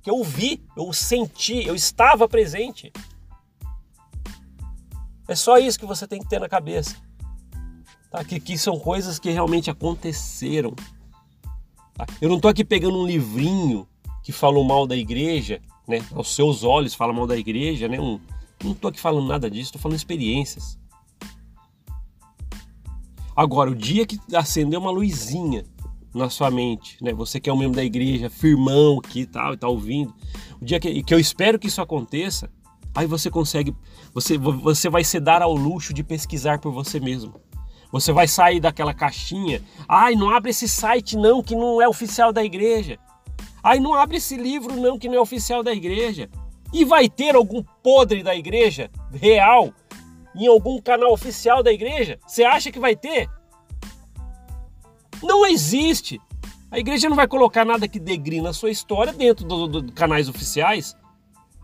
que 0.01 0.09
eu 0.09 0.23
vi, 0.23 0.63
eu 0.77 0.93
senti, 0.93 1.65
eu 1.65 1.75
estava 1.75 2.27
presente. 2.27 2.93
É 5.27 5.35
só 5.35 5.57
isso 5.57 5.79
que 5.79 5.85
você 5.85 6.07
tem 6.07 6.19
que 6.19 6.29
ter 6.29 6.39
na 6.39 6.47
cabeça. 6.47 6.95
Tá? 8.13 8.23
Que, 8.23 8.39
que 8.39 8.55
são 8.59 8.79
coisas 8.79 9.17
que 9.17 9.31
realmente 9.31 9.71
aconteceram. 9.71 10.75
Tá? 11.95 12.05
Eu 12.21 12.29
não 12.29 12.35
estou 12.35 12.51
aqui 12.51 12.63
pegando 12.63 12.95
um 12.95 13.07
livrinho 13.07 13.87
que 14.21 14.31
falou 14.31 14.63
mal 14.63 14.85
da 14.85 14.95
igreja, 14.95 15.59
né? 15.87 15.99
aos 16.13 16.35
seus 16.35 16.63
olhos 16.63 16.93
fala 16.93 17.11
mal 17.11 17.25
da 17.25 17.35
igreja, 17.35 17.87
né? 17.87 17.99
Um, 17.99 18.19
não 18.63 18.73
estou 18.73 18.89
aqui 18.89 18.99
falando 18.99 19.27
nada 19.27 19.49
disso, 19.49 19.69
estou 19.69 19.81
falando 19.81 19.97
experiências. 19.97 20.77
Agora, 23.35 23.71
o 23.71 23.75
dia 23.75 24.05
que 24.05 24.19
acendeu 24.35 24.79
uma 24.79 24.91
luzinha 24.91 25.65
na 26.13 26.29
sua 26.29 26.51
mente, 26.51 27.03
né? 27.03 27.13
Você 27.13 27.39
que 27.39 27.49
é 27.49 27.53
um 27.53 27.57
membro 27.57 27.77
da 27.77 27.83
igreja, 27.83 28.29
firmão 28.29 28.99
aqui 29.03 29.21
e 29.21 29.25
tal, 29.25 29.55
e 29.55 29.57
tá 29.57 29.67
ouvindo. 29.67 30.13
O 30.61 30.65
dia 30.65 30.79
que, 30.79 31.01
que 31.01 31.13
eu 31.15 31.19
espero 31.19 31.57
que 31.57 31.67
isso 31.67 31.81
aconteça, 31.81 32.47
aí 32.93 33.07
você 33.07 33.31
consegue, 33.31 33.75
você, 34.13 34.37
você 34.37 34.87
vai 34.87 35.03
se 35.03 35.19
dar 35.19 35.41
ao 35.41 35.55
luxo 35.55 35.95
de 35.95 36.03
pesquisar 36.03 36.59
por 36.59 36.71
você 36.71 36.99
mesmo. 36.99 37.41
Você 37.93 38.11
vai 38.11 38.27
sair 38.27 38.59
daquela 38.59 38.91
caixinha. 38.91 39.61
Ai, 39.87 40.15
não 40.15 40.31
abre 40.31 40.49
esse 40.49 40.67
site 40.67 41.15
não, 41.15 41.43
que 41.43 41.55
não 41.55 41.79
é 41.79 41.87
oficial 41.87 42.33
da 42.33 42.43
igreja. 42.43 42.97
Ai, 43.63 43.79
não 43.79 43.93
abre 43.93 44.17
esse 44.17 44.35
livro 44.35 44.75
não, 44.75 44.97
que 44.97 45.07
não 45.07 45.17
é 45.17 45.21
oficial 45.21 45.61
da 45.61 45.71
igreja. 45.71 46.27
E 46.73 46.83
vai 46.83 47.07
ter 47.07 47.35
algum 47.35 47.63
podre 47.83 48.23
da 48.23 48.35
igreja 48.35 48.89
real 49.13 49.71
em 50.35 50.47
algum 50.47 50.81
canal 50.81 51.13
oficial 51.13 51.61
da 51.61 51.71
igreja? 51.71 52.19
Você 52.25 52.43
acha 52.43 52.71
que 52.71 52.79
vai 52.79 52.95
ter? 52.95 53.29
Não 55.21 55.45
existe. 55.45 56.19
A 56.71 56.79
igreja 56.79 57.07
não 57.07 57.15
vai 57.15 57.27
colocar 57.27 57.63
nada 57.63 57.87
que 57.87 57.99
degrina 57.99 58.49
a 58.49 58.53
sua 58.53 58.71
história 58.71 59.13
dentro 59.13 59.45
dos 59.45 59.69
do, 59.69 59.81
do 59.83 59.93
canais 59.93 60.27
oficiais. 60.27 60.97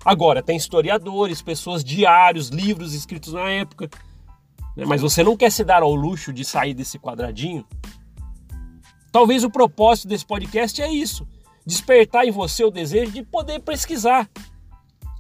Agora, 0.06 0.44
tem 0.44 0.56
historiadores, 0.56 1.42
pessoas 1.42 1.84
diários, 1.84 2.50
livros 2.50 2.94
escritos 2.94 3.34
na 3.34 3.50
época 3.50 3.90
né? 4.76 4.86
mas 4.86 5.02
você 5.02 5.24
não 5.24 5.36
quer 5.36 5.52
se 5.52 5.64
dar 5.64 5.84
ao 5.84 5.94
luxo 5.94 6.34
de 6.34 6.44
sair 6.44 6.74
desse 6.74 6.98
quadradinho? 6.98 7.66
Talvez 9.12 9.44
o 9.44 9.50
propósito 9.50 10.08
desse 10.08 10.26
podcast 10.26 10.82
é 10.82 10.92
isso: 10.92 11.28
despertar 11.66 12.26
em 12.26 12.32
você 12.32 12.64
o 12.64 12.72
desejo 12.72 13.12
de 13.12 13.24
poder 13.24 13.60
pesquisar, 13.60 14.30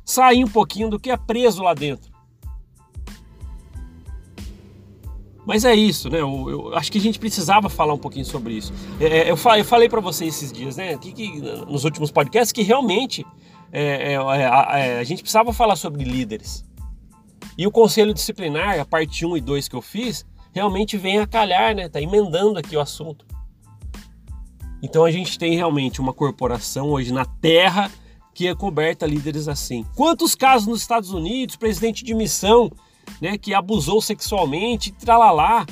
sair 0.05 0.43
um 0.43 0.49
pouquinho 0.49 0.89
do 0.89 0.99
que 0.99 1.11
é 1.11 1.17
preso 1.17 1.63
lá 1.63 1.73
dentro. 1.73 2.09
Mas 5.45 5.65
é 5.65 5.73
isso, 5.73 6.11
né? 6.11 6.19
Eu, 6.19 6.47
eu, 6.47 6.75
acho 6.75 6.91
que 6.91 6.99
a 6.99 7.01
gente 7.01 7.17
precisava 7.17 7.69
falar 7.69 7.95
um 7.95 7.97
pouquinho 7.97 8.25
sobre 8.25 8.53
isso. 8.53 8.71
É, 8.99 9.05
é 9.05 9.31
eu, 9.31 9.35
falei, 9.35 9.63
falei 9.63 9.89
para 9.89 9.99
vocês 9.99 10.35
esses 10.35 10.51
dias, 10.51 10.77
né? 10.77 10.95
Que, 10.97 11.11
que, 11.11 11.41
nos 11.41 11.85
últimos 11.85 12.11
podcasts, 12.11 12.51
que 12.51 12.61
realmente 12.61 13.25
é, 13.71 13.81
é, 13.81 14.13
é 14.13 14.17
a, 14.17 14.79
é, 14.79 14.99
a 14.99 15.03
gente 15.03 15.23
precisava 15.23 15.51
falar 15.51 15.75
sobre 15.75 16.03
líderes. 16.03 16.63
E 17.59 17.67
o 17.67 17.71
conselho 17.71 18.13
disciplinar, 18.13 18.79
a 18.79 18.85
parte 18.85 19.25
1 19.25 19.35
e 19.35 19.41
2 19.41 19.67
que 19.67 19.75
eu 19.75 19.81
fiz, 19.81 20.25
realmente 20.53 20.95
vem 20.95 21.19
a 21.19 21.27
calhar, 21.27 21.75
né? 21.75 21.89
Tá 21.89 22.01
emendando 22.01 22.57
aqui 22.57 22.77
o 22.77 22.79
assunto. 22.79 23.25
Então 24.81 25.03
a 25.03 25.11
gente 25.11 25.37
tem 25.37 25.57
realmente 25.57 25.99
uma 25.99 26.13
corporação 26.13 26.87
hoje 26.87 27.11
na 27.11 27.25
Terra 27.25 27.91
que 28.33 28.47
é 28.47 28.55
coberta 28.55 29.05
líderes 29.05 29.49
assim. 29.49 29.85
Quantos 29.93 30.35
casos 30.35 30.69
nos 30.69 30.79
Estados 30.79 31.11
Unidos, 31.11 31.57
presidente 31.57 32.01
de 32.05 32.13
missão, 32.13 32.71
né, 33.21 33.37
que 33.37 33.53
abusou 33.53 34.01
sexualmente, 34.01 34.93
tralalá. 34.93 35.65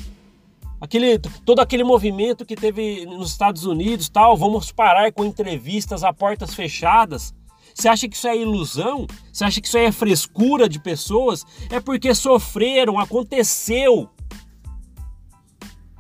Aquele, 0.82 1.17
todo 1.46 1.62
aquele 1.62 1.86
movimento 1.86 2.46
que 2.46 2.58
teve 2.58 3.06
nos 3.06 3.32
Estados 3.32 3.63
Unidos, 3.63 4.10
tal, 4.10 4.36
vamos 4.36 4.74
parar 4.74 5.13
com 5.13 5.24
entrevistas 5.24 6.03
a 6.03 6.12
portas 6.12 6.53
fechadas. 6.53 7.34
Você 7.77 7.88
acha 7.88 8.10
que 8.10 8.15
isso 8.15 8.27
é 8.27 8.36
ilusão? 8.36 9.05
Você 9.31 9.46
acha 9.46 9.62
que 9.62 9.67
isso 9.67 9.77
é 9.77 9.91
frescura 9.91 10.67
de 10.67 10.79
pessoas? 10.79 11.46
É 11.69 11.79
porque 11.79 12.15
sofreram, 12.15 12.98
aconteceu. 12.98 14.10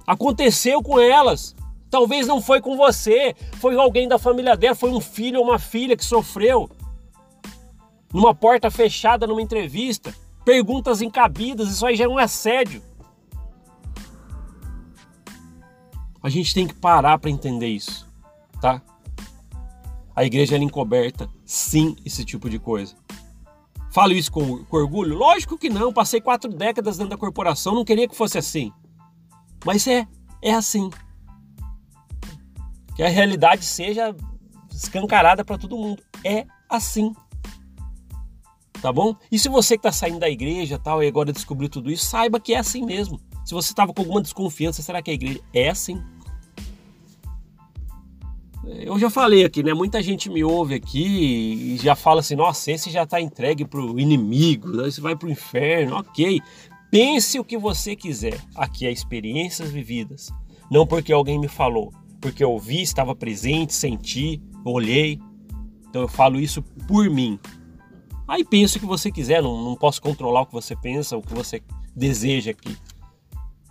Aconteceu 0.07 0.81
com 0.81 0.99
elas. 0.99 1.55
Talvez 1.87 2.25
não 2.25 2.41
foi 2.41 2.59
com 2.61 2.75
você, 2.75 3.35
foi 3.59 3.75
alguém 3.75 4.07
da 4.07 4.17
família 4.17 4.57
dela, 4.57 4.73
foi 4.73 4.89
um 4.89 4.99
filho 4.99 5.39
ou 5.39 5.45
uma 5.45 5.59
filha 5.59 5.95
que 5.95 6.03
sofreu. 6.03 6.67
Numa 8.11 8.33
porta 8.33 8.71
fechada, 8.71 9.27
numa 9.27 9.41
entrevista, 9.41 10.15
perguntas 10.43 10.99
encabidas, 10.99 11.69
isso 11.69 11.85
aí 11.85 11.95
já 11.95 12.05
é 12.05 12.07
um 12.07 12.17
assédio. 12.17 12.81
A 16.23 16.29
gente 16.29 16.55
tem 16.55 16.67
que 16.67 16.73
parar 16.73 17.19
para 17.19 17.29
entender 17.29 17.67
isso, 17.67 18.07
tá? 18.59 18.81
A 20.17 20.25
igreja 20.25 20.55
é 20.55 20.57
encoberta, 20.57 21.29
sim, 21.45 21.95
esse 22.03 22.25
tipo 22.25 22.49
de 22.49 22.57
coisa. 22.57 22.95
Falo 23.91 24.13
isso 24.13 24.31
com, 24.31 24.65
com, 24.65 24.77
orgulho? 24.77 25.15
Lógico 25.15 25.59
que 25.59 25.69
não. 25.69 25.93
Passei 25.93 26.19
quatro 26.19 26.51
décadas 26.51 26.97
dentro 26.97 27.11
da 27.11 27.17
corporação, 27.17 27.75
não 27.75 27.85
queria 27.85 28.07
que 28.07 28.15
fosse 28.15 28.35
assim. 28.35 28.73
Mas 29.63 29.85
é, 29.85 30.07
é 30.41 30.55
assim. 30.55 30.89
Que 32.95 33.03
a 33.03 33.09
realidade 33.09 33.63
seja 33.63 34.15
escancarada 34.71 35.45
para 35.45 35.55
todo 35.55 35.77
mundo. 35.77 36.01
É 36.23 36.47
assim. 36.67 37.13
Tá 38.81 38.91
bom? 38.91 39.15
E 39.31 39.37
se 39.37 39.47
você 39.49 39.77
que 39.77 39.87
está 39.87 39.91
saindo 39.91 40.17
da 40.17 40.29
igreja 40.31 40.79
tal 40.79 41.03
e 41.03 41.07
agora 41.07 41.31
descobriu 41.31 41.69
tudo 41.69 41.91
isso, 41.91 42.05
saiba 42.05 42.39
que 42.39 42.55
é 42.55 42.57
assim 42.57 42.83
mesmo. 42.83 43.21
Se 43.45 43.53
você 43.53 43.69
estava 43.69 43.93
com 43.93 44.01
alguma 44.01 44.23
desconfiança, 44.23 44.81
será 44.81 44.99
que 44.99 45.11
a 45.11 45.13
igreja 45.13 45.41
é 45.53 45.69
assim? 45.69 46.03
Eu 48.69 48.99
já 48.99 49.09
falei 49.09 49.45
aqui, 49.45 49.63
né? 49.63 49.73
Muita 49.73 50.01
gente 50.03 50.29
me 50.29 50.43
ouve 50.43 50.75
aqui 50.75 51.73
e 51.73 51.77
já 51.77 51.95
fala 51.95 52.19
assim: 52.19 52.35
nossa, 52.35 52.71
esse 52.71 52.89
já 52.89 53.03
está 53.03 53.19
entregue 53.21 53.65
para 53.65 53.79
o 53.79 53.99
inimigo, 53.99 54.69
né? 54.75 54.87
esse 54.87 54.99
vai 54.99 55.15
para 55.15 55.27
o 55.27 55.31
inferno. 55.31 55.95
Ok, 55.95 56.41
pense 56.91 57.39
o 57.39 57.43
que 57.43 57.57
você 57.57 57.95
quiser. 57.95 58.39
Aqui 58.55 58.85
é 58.85 58.91
experiências 58.91 59.71
vividas, 59.71 60.31
não 60.69 60.85
porque 60.85 61.13
alguém 61.13 61.39
me 61.39 61.47
falou, 61.47 61.93
porque 62.19 62.43
eu 62.43 62.57
vi, 62.59 62.81
estava 62.81 63.15
presente, 63.15 63.73
senti, 63.73 64.41
olhei. 64.65 65.19
Então 65.89 66.01
eu 66.01 66.07
falo 66.07 66.39
isso 66.39 66.61
por 66.87 67.09
mim. 67.09 67.39
Aí 68.27 68.43
pense 68.43 68.77
o 68.77 68.79
que 68.81 68.85
você 68.85 69.09
quiser, 69.09 69.41
não, 69.41 69.63
não 69.63 69.75
posso 69.75 70.01
controlar 70.01 70.41
o 70.41 70.45
que 70.45 70.53
você 70.53 70.75
pensa, 70.75 71.15
o 71.15 71.21
que 71.21 71.33
você 71.33 71.61
deseja 71.95 72.51
aqui. 72.51 72.75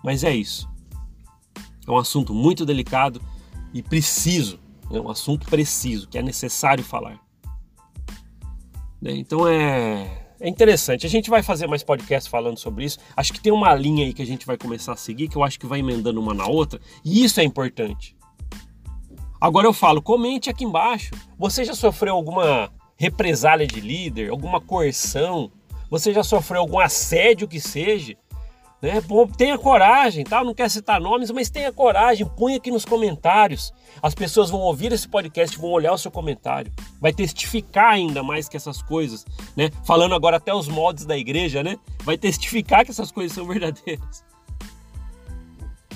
Mas 0.02 0.24
é 0.24 0.34
isso. 0.34 0.66
É 1.86 1.90
um 1.90 1.98
assunto 1.98 2.32
muito 2.32 2.64
delicado 2.64 3.20
e 3.74 3.82
preciso 3.82 4.58
é 4.90 5.00
um 5.00 5.10
assunto 5.10 5.46
preciso, 5.46 6.08
que 6.08 6.18
é 6.18 6.22
necessário 6.22 6.84
falar. 6.84 7.18
Né? 9.00 9.12
Então 9.12 9.46
é, 9.48 10.26
é 10.40 10.48
interessante. 10.48 11.06
A 11.06 11.08
gente 11.08 11.30
vai 11.30 11.42
fazer 11.42 11.66
mais 11.66 11.82
podcasts 11.82 12.30
falando 12.30 12.58
sobre 12.58 12.84
isso. 12.84 12.98
Acho 13.16 13.32
que 13.32 13.40
tem 13.40 13.52
uma 13.52 13.74
linha 13.74 14.04
aí 14.04 14.12
que 14.12 14.22
a 14.22 14.26
gente 14.26 14.46
vai 14.46 14.56
começar 14.56 14.92
a 14.92 14.96
seguir, 14.96 15.28
que 15.28 15.36
eu 15.36 15.44
acho 15.44 15.58
que 15.58 15.66
vai 15.66 15.80
emendando 15.80 16.20
uma 16.20 16.34
na 16.34 16.46
outra, 16.46 16.80
e 17.04 17.24
isso 17.24 17.40
é 17.40 17.44
importante. 17.44 18.16
Agora 19.40 19.66
eu 19.66 19.72
falo, 19.72 20.00
comente 20.00 20.48
aqui 20.48 20.64
embaixo. 20.64 21.10
Você 21.38 21.64
já 21.64 21.74
sofreu 21.74 22.14
alguma 22.14 22.72
represália 22.96 23.66
de 23.66 23.80
líder, 23.80 24.30
alguma 24.30 24.60
coerção? 24.60 25.52
Você 25.90 26.12
já 26.12 26.24
sofreu 26.24 26.60
algum 26.60 26.78
assédio 26.78 27.46
que 27.46 27.60
seja? 27.60 28.16
Né? 28.82 29.02
Tenha 29.36 29.56
coragem, 29.56 30.22
tá? 30.22 30.44
não 30.44 30.54
quer 30.54 30.70
citar 30.70 31.00
nomes, 31.00 31.30
mas 31.30 31.48
tenha 31.48 31.72
coragem, 31.72 32.26
põe 32.36 32.54
aqui 32.54 32.70
nos 32.70 32.84
comentários. 32.84 33.72
As 34.02 34.14
pessoas 34.14 34.50
vão 34.50 34.60
ouvir 34.60 34.92
esse 34.92 35.08
podcast, 35.08 35.58
vão 35.58 35.70
olhar 35.70 35.92
o 35.92 35.98
seu 35.98 36.10
comentário, 36.10 36.72
vai 37.00 37.12
testificar 37.12 37.92
ainda 37.92 38.22
mais 38.22 38.48
que 38.48 38.56
essas 38.56 38.82
coisas, 38.82 39.24
né? 39.56 39.70
Falando 39.84 40.14
agora 40.14 40.36
até 40.36 40.54
os 40.54 40.68
modos 40.68 41.06
da 41.06 41.16
igreja, 41.16 41.62
né? 41.62 41.76
Vai 42.04 42.18
testificar 42.18 42.84
que 42.84 42.90
essas 42.90 43.10
coisas 43.10 43.32
são 43.34 43.46
verdadeiras. 43.46 44.24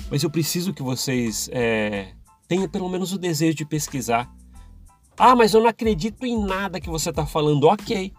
Mas 0.09 0.23
eu 0.23 0.29
preciso 0.29 0.73
que 0.73 0.83
vocês 0.83 1.49
é, 1.53 2.09
tenham 2.47 2.67
pelo 2.67 2.89
menos 2.89 3.13
o 3.13 3.17
desejo 3.17 3.55
de 3.55 3.65
pesquisar. 3.65 4.29
Ah, 5.17 5.35
mas 5.35 5.53
eu 5.53 5.61
não 5.61 5.69
acredito 5.69 6.25
em 6.25 6.43
nada 6.43 6.81
que 6.81 6.89
você 6.89 7.11
está 7.11 7.25
falando. 7.25 7.65
Ok, 7.65 8.11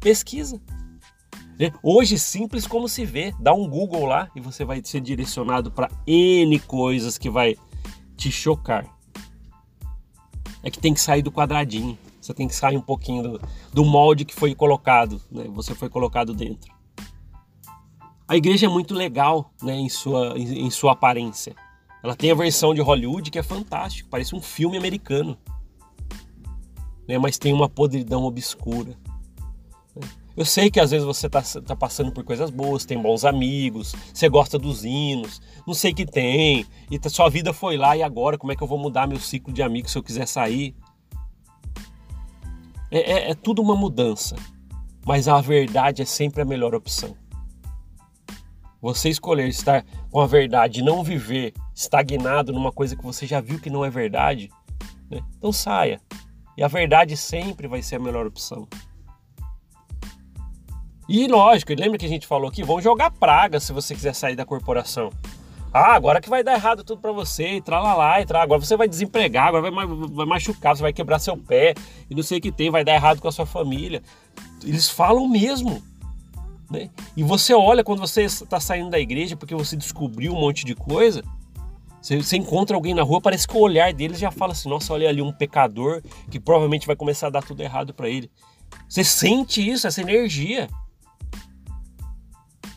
pesquisa. 0.00 0.60
Né? 1.58 1.72
Hoje, 1.82 2.18
simples 2.18 2.66
como 2.66 2.88
se 2.88 3.04
vê. 3.04 3.32
Dá 3.38 3.52
um 3.54 3.68
Google 3.68 4.06
lá 4.06 4.28
e 4.34 4.40
você 4.40 4.64
vai 4.64 4.80
ser 4.84 5.00
direcionado 5.00 5.70
para 5.70 5.90
N 6.06 6.58
coisas 6.60 7.16
que 7.16 7.30
vai 7.30 7.56
te 8.16 8.30
chocar. 8.30 8.86
É 10.62 10.70
que 10.70 10.78
tem 10.78 10.94
que 10.94 11.00
sair 11.00 11.22
do 11.22 11.30
quadradinho. 11.30 11.98
Você 12.20 12.32
tem 12.32 12.48
que 12.48 12.54
sair 12.54 12.76
um 12.76 12.82
pouquinho 12.82 13.22
do, 13.22 13.40
do 13.72 13.84
molde 13.84 14.24
que 14.24 14.34
foi 14.34 14.54
colocado, 14.54 15.20
né? 15.30 15.44
Você 15.52 15.74
foi 15.74 15.90
colocado 15.90 16.32
dentro. 16.32 16.72
A 18.26 18.36
igreja 18.36 18.64
é 18.64 18.68
muito 18.68 18.94
legal, 18.94 19.52
né, 19.62 19.74
em 19.74 19.90
sua, 19.90 20.32
em, 20.38 20.64
em 20.64 20.70
sua 20.70 20.92
aparência. 20.92 21.54
Ela 22.02 22.16
tem 22.16 22.30
a 22.30 22.34
versão 22.34 22.72
de 22.72 22.80
Hollywood 22.80 23.30
que 23.30 23.38
é 23.38 23.42
fantástico, 23.42 24.08
parece 24.08 24.34
um 24.34 24.40
filme 24.40 24.78
americano. 24.78 25.36
Né, 27.06 27.18
mas 27.18 27.36
tem 27.36 27.52
uma 27.52 27.68
podridão 27.68 28.24
obscura. 28.24 28.96
Eu 30.36 30.44
sei 30.44 30.68
que 30.68 30.80
às 30.80 30.90
vezes 30.90 31.06
você 31.06 31.28
está 31.28 31.42
tá 31.42 31.76
passando 31.76 32.10
por 32.10 32.24
coisas 32.24 32.50
boas, 32.50 32.84
tem 32.84 33.00
bons 33.00 33.24
amigos, 33.24 33.94
você 34.12 34.28
gosta 34.28 34.58
dos 34.58 34.84
hinos, 34.84 35.40
não 35.64 35.74
sei 35.74 35.94
que 35.94 36.04
tem, 36.04 36.66
e 36.90 37.08
sua 37.08 37.28
vida 37.28 37.52
foi 37.52 37.76
lá 37.76 37.96
e 37.96 38.02
agora 38.02 38.36
como 38.36 38.50
é 38.52 38.56
que 38.56 38.62
eu 38.62 38.66
vou 38.66 38.78
mudar 38.78 39.06
meu 39.06 39.20
ciclo 39.20 39.52
de 39.52 39.62
amigos 39.62 39.92
se 39.92 39.98
eu 39.98 40.02
quiser 40.02 40.26
sair? 40.26 40.74
É, 42.90 43.12
é, 43.12 43.30
é 43.30 43.34
tudo 43.34 43.62
uma 43.62 43.76
mudança, 43.76 44.34
mas 45.06 45.28
a 45.28 45.40
verdade 45.40 46.02
é 46.02 46.04
sempre 46.04 46.42
a 46.42 46.44
melhor 46.44 46.74
opção. 46.74 47.16
Você 48.82 49.08
escolher 49.08 49.48
estar 49.48 49.84
com 50.10 50.20
a 50.20 50.26
verdade 50.26 50.80
e 50.80 50.82
não 50.82 51.02
viver 51.04 51.54
estagnado 51.74 52.52
numa 52.52 52.72
coisa 52.72 52.96
que 52.96 53.02
você 53.02 53.24
já 53.24 53.40
viu 53.40 53.60
que 53.60 53.70
não 53.70 53.84
é 53.84 53.88
verdade, 53.88 54.50
né? 55.08 55.22
então 55.38 55.52
saia. 55.52 56.00
E 56.56 56.62
a 56.62 56.68
verdade 56.68 57.16
sempre 57.16 57.66
vai 57.66 57.82
ser 57.82 57.96
a 57.96 58.00
melhor 58.00 58.26
opção. 58.26 58.68
E 61.08 61.26
lógico, 61.26 61.72
lembra 61.74 61.98
que 61.98 62.06
a 62.06 62.08
gente 62.08 62.26
falou 62.26 62.48
aqui, 62.48 62.62
vão 62.62 62.80
jogar 62.80 63.10
praga 63.10 63.60
se 63.60 63.72
você 63.72 63.94
quiser 63.94 64.14
sair 64.14 64.36
da 64.36 64.44
corporação. 64.44 65.10
Ah, 65.72 65.94
agora 65.94 66.20
que 66.20 66.30
vai 66.30 66.44
dar 66.44 66.54
errado 66.54 66.84
tudo 66.84 67.00
para 67.00 67.10
você, 67.10 67.56
e 67.56 67.60
tralalá, 67.60 68.20
e 68.20 68.24
tra... 68.24 68.40
agora 68.40 68.60
você 68.60 68.76
vai 68.76 68.88
desempregar, 68.88 69.48
agora 69.48 69.70
vai, 69.70 69.86
vai 69.86 70.24
machucar, 70.24 70.76
você 70.76 70.82
vai 70.82 70.92
quebrar 70.92 71.18
seu 71.18 71.36
pé, 71.36 71.74
e 72.08 72.14
não 72.14 72.22
sei 72.22 72.38
o 72.38 72.40
que 72.40 72.52
tem, 72.52 72.70
vai 72.70 72.84
dar 72.84 72.94
errado 72.94 73.20
com 73.20 73.26
a 73.26 73.32
sua 73.32 73.44
família. 73.44 74.00
Eles 74.62 74.88
falam 74.88 75.26
mesmo. 75.28 75.82
Né? 76.70 76.90
E 77.16 77.22
você 77.22 77.52
olha 77.52 77.82
quando 77.82 77.98
você 77.98 78.22
está 78.22 78.60
saindo 78.60 78.88
da 78.88 79.00
igreja 79.00 79.36
porque 79.36 79.54
você 79.54 79.76
descobriu 79.76 80.32
um 80.32 80.40
monte 80.40 80.64
de 80.64 80.74
coisa, 80.74 81.22
você, 82.00 82.18
você, 82.18 82.36
encontra 82.36 82.76
alguém 82.76 82.94
na 82.94 83.02
rua, 83.02 83.20
parece 83.20 83.48
que 83.48 83.56
o 83.56 83.60
olhar 83.60 83.92
deles 83.92 84.18
já 84.18 84.30
fala 84.30 84.52
assim: 84.52 84.68
nossa, 84.68 84.92
olha 84.92 85.08
ali 85.08 85.22
um 85.22 85.32
pecador 85.32 86.02
que 86.30 86.38
provavelmente 86.38 86.86
vai 86.86 86.94
começar 86.94 87.26
a 87.26 87.30
dar 87.30 87.42
tudo 87.42 87.62
errado 87.62 87.92
para 87.92 88.08
ele. 88.08 88.30
Você 88.88 89.02
sente 89.02 89.66
isso, 89.66 89.86
essa 89.86 90.00
energia. 90.00 90.68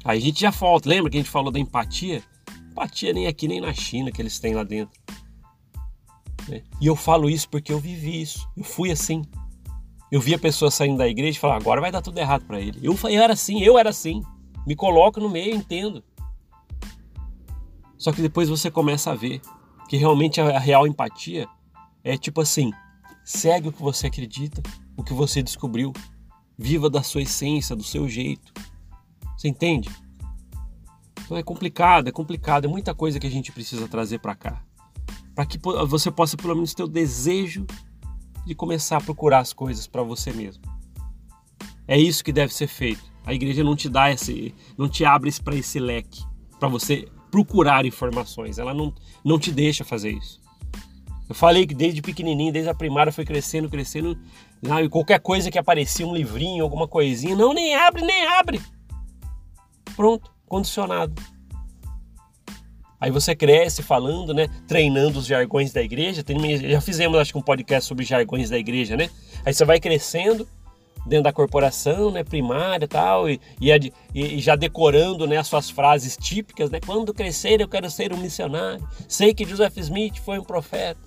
A 0.07 0.17
gente 0.17 0.39
já 0.39 0.51
volta, 0.51 0.87
lembra 0.87 1.11
que 1.11 1.17
a 1.17 1.19
gente 1.19 1.29
falou 1.29 1.51
da 1.51 1.59
empatia? 1.59 2.23
Empatia 2.71 3.11
nem 3.11 3.27
aqui 3.27 3.45
nem 3.45 3.59
na 3.59 3.73
China 3.73 4.09
que 4.09 4.21
eles 4.21 4.39
têm 4.39 4.53
lá 4.53 4.63
dentro. 4.63 4.97
Né? 6.47 6.63
E 6.79 6.87
eu 6.87 6.95
falo 6.95 7.29
isso 7.29 7.49
porque 7.49 7.73
eu 7.73 7.79
vivi 7.79 8.21
isso. 8.21 8.49
Eu 8.55 8.63
fui 8.63 8.89
assim. 8.89 9.21
Eu 10.09 10.21
vi 10.21 10.33
a 10.33 10.39
pessoa 10.39 10.71
saindo 10.71 10.97
da 10.97 11.09
igreja 11.09 11.37
e 11.37 11.41
falar, 11.41 11.57
agora 11.57 11.81
vai 11.81 11.91
dar 11.91 12.01
tudo 12.01 12.17
errado 12.19 12.45
para 12.45 12.57
ele. 12.61 12.79
Eu, 12.81 12.97
eu 13.03 13.21
era 13.21 13.33
assim, 13.33 13.61
eu 13.61 13.77
era 13.77 13.89
assim. 13.89 14.23
Me 14.65 14.77
coloco 14.77 15.19
no 15.19 15.29
meio, 15.29 15.53
entendo. 15.53 16.01
Só 17.97 18.13
que 18.13 18.21
depois 18.21 18.47
você 18.47 18.71
começa 18.71 19.11
a 19.11 19.15
ver 19.15 19.41
que 19.89 19.97
realmente 19.97 20.39
a 20.39 20.57
real 20.57 20.87
empatia 20.87 21.49
é 22.01 22.17
tipo 22.17 22.39
assim: 22.39 22.71
segue 23.25 23.67
o 23.67 23.73
que 23.73 23.81
você 23.81 24.07
acredita, 24.07 24.63
o 24.95 25.03
que 25.03 25.13
você 25.13 25.43
descobriu, 25.43 25.91
viva 26.57 26.89
da 26.89 27.03
sua 27.03 27.23
essência, 27.23 27.75
do 27.75 27.83
seu 27.83 28.07
jeito. 28.07 28.53
Você 29.37 29.47
entende? 29.47 29.89
Então 31.23 31.37
é 31.37 31.43
complicado, 31.43 32.07
é 32.07 32.11
complicado, 32.11 32.65
é 32.65 32.67
muita 32.67 32.95
coisa 32.95 33.19
que 33.19 33.27
a 33.27 33.31
gente 33.31 33.51
precisa 33.51 33.87
trazer 33.87 34.19
para 34.19 34.33
cá. 34.33 34.63
Para 35.35 35.45
que 35.45 35.59
você 35.87 36.09
possa 36.09 36.35
pelo 36.35 36.55
menos 36.55 36.73
ter 36.73 36.83
o 36.83 36.87
desejo 36.87 37.65
de 38.45 38.55
começar 38.55 38.97
a 38.97 39.01
procurar 39.01 39.39
as 39.39 39.53
coisas 39.53 39.85
para 39.85 40.01
você 40.01 40.31
mesmo. 40.31 40.63
É 41.87 41.97
isso 41.97 42.23
que 42.23 42.31
deve 42.31 42.53
ser 42.53 42.67
feito. 42.67 43.03
A 43.25 43.33
igreja 43.33 43.63
não 43.63 43.75
te 43.75 43.89
dá 43.89 44.09
esse, 44.11 44.55
não 44.77 44.89
te 44.89 45.05
abre 45.05 45.31
para 45.43 45.55
esse 45.55 45.79
leque 45.79 46.23
para 46.59 46.69
você 46.69 47.07
procurar 47.29 47.85
informações. 47.85 48.57
Ela 48.57 48.73
não, 48.73 48.93
não 49.23 49.37
te 49.37 49.51
deixa 49.51 49.83
fazer 49.83 50.11
isso. 50.11 50.39
Eu 51.27 51.35
falei 51.35 51.67
que 51.67 51.75
desde 51.75 52.01
pequenininho, 52.01 52.53
desde 52.53 52.69
a 52.69 52.73
primária, 52.73 53.11
foi 53.11 53.25
crescendo, 53.25 53.69
crescendo. 53.69 54.17
e 54.63 54.89
qualquer 54.89 55.19
coisa 55.19 55.51
que 55.51 55.59
aparecia, 55.59 56.07
um 56.07 56.15
livrinho, 56.15 56.63
alguma 56.63 56.87
coisinha, 56.87 57.35
não, 57.35 57.53
nem 57.53 57.75
abre, 57.75 58.01
nem 58.01 58.25
abre. 58.27 58.61
Pronto, 59.97 60.31
condicionado. 60.47 61.19
Aí 63.01 63.09
você 63.09 63.35
cresce 63.35 63.81
falando, 63.81 64.31
né? 64.31 64.47
Treinando 64.67 65.17
os 65.17 65.25
jargões 65.25 65.73
da 65.73 65.81
igreja. 65.81 66.23
Tem, 66.23 66.69
já 66.69 66.79
fizemos, 66.79 67.17
acho 67.17 67.31
que, 67.31 67.39
um 67.39 67.41
podcast 67.41 67.87
sobre 67.87 68.05
jargões 68.05 68.51
da 68.51 68.59
igreja, 68.59 68.95
né? 68.95 69.09
Aí 69.43 69.51
você 69.51 69.65
vai 69.65 69.79
crescendo 69.79 70.47
dentro 71.07 71.23
da 71.23 71.33
corporação, 71.33 72.11
né? 72.11 72.23
Primária 72.23 72.85
e 72.85 72.87
tal, 72.87 73.27
e, 73.27 73.41
e, 73.59 73.93
e, 74.13 74.39
já 74.39 74.55
decorando 74.55 75.25
né, 75.25 75.37
as 75.37 75.47
suas 75.47 75.69
frases 75.69 76.15
típicas, 76.15 76.69
né? 76.69 76.79
Quando 76.79 77.11
crescer, 77.11 77.59
eu 77.59 77.67
quero 77.67 77.89
ser 77.89 78.13
um 78.13 78.17
missionário. 78.17 78.87
Sei 79.07 79.33
que 79.33 79.45
Joseph 79.45 79.77
Smith 79.77 80.17
foi 80.17 80.37
um 80.37 80.43
profeta. 80.43 80.99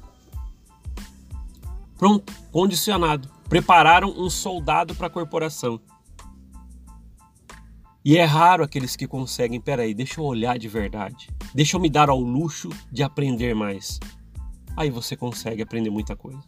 Pronto, 1.96 2.32
condicionado. 2.50 3.28
Prepararam 3.48 4.08
um 4.16 4.28
soldado 4.28 4.96
para 4.96 5.06
a 5.06 5.10
corporação. 5.10 5.80
E 8.04 8.16
é 8.16 8.24
raro 8.24 8.64
aqueles 8.64 8.96
que 8.96 9.06
conseguem, 9.06 9.60
peraí, 9.60 9.92
deixa 9.92 10.20
eu 10.20 10.24
olhar 10.24 10.58
de 10.58 10.68
verdade. 10.68 11.28
Deixa 11.54 11.76
eu 11.76 11.80
me 11.80 11.90
dar 11.90 12.08
ao 12.08 12.18
luxo 12.18 12.70
de 12.90 13.02
aprender 13.02 13.54
mais. 13.54 14.00
Aí 14.76 14.90
você 14.90 15.14
consegue 15.14 15.62
aprender 15.62 15.90
muita 15.90 16.16
coisa. 16.16 16.42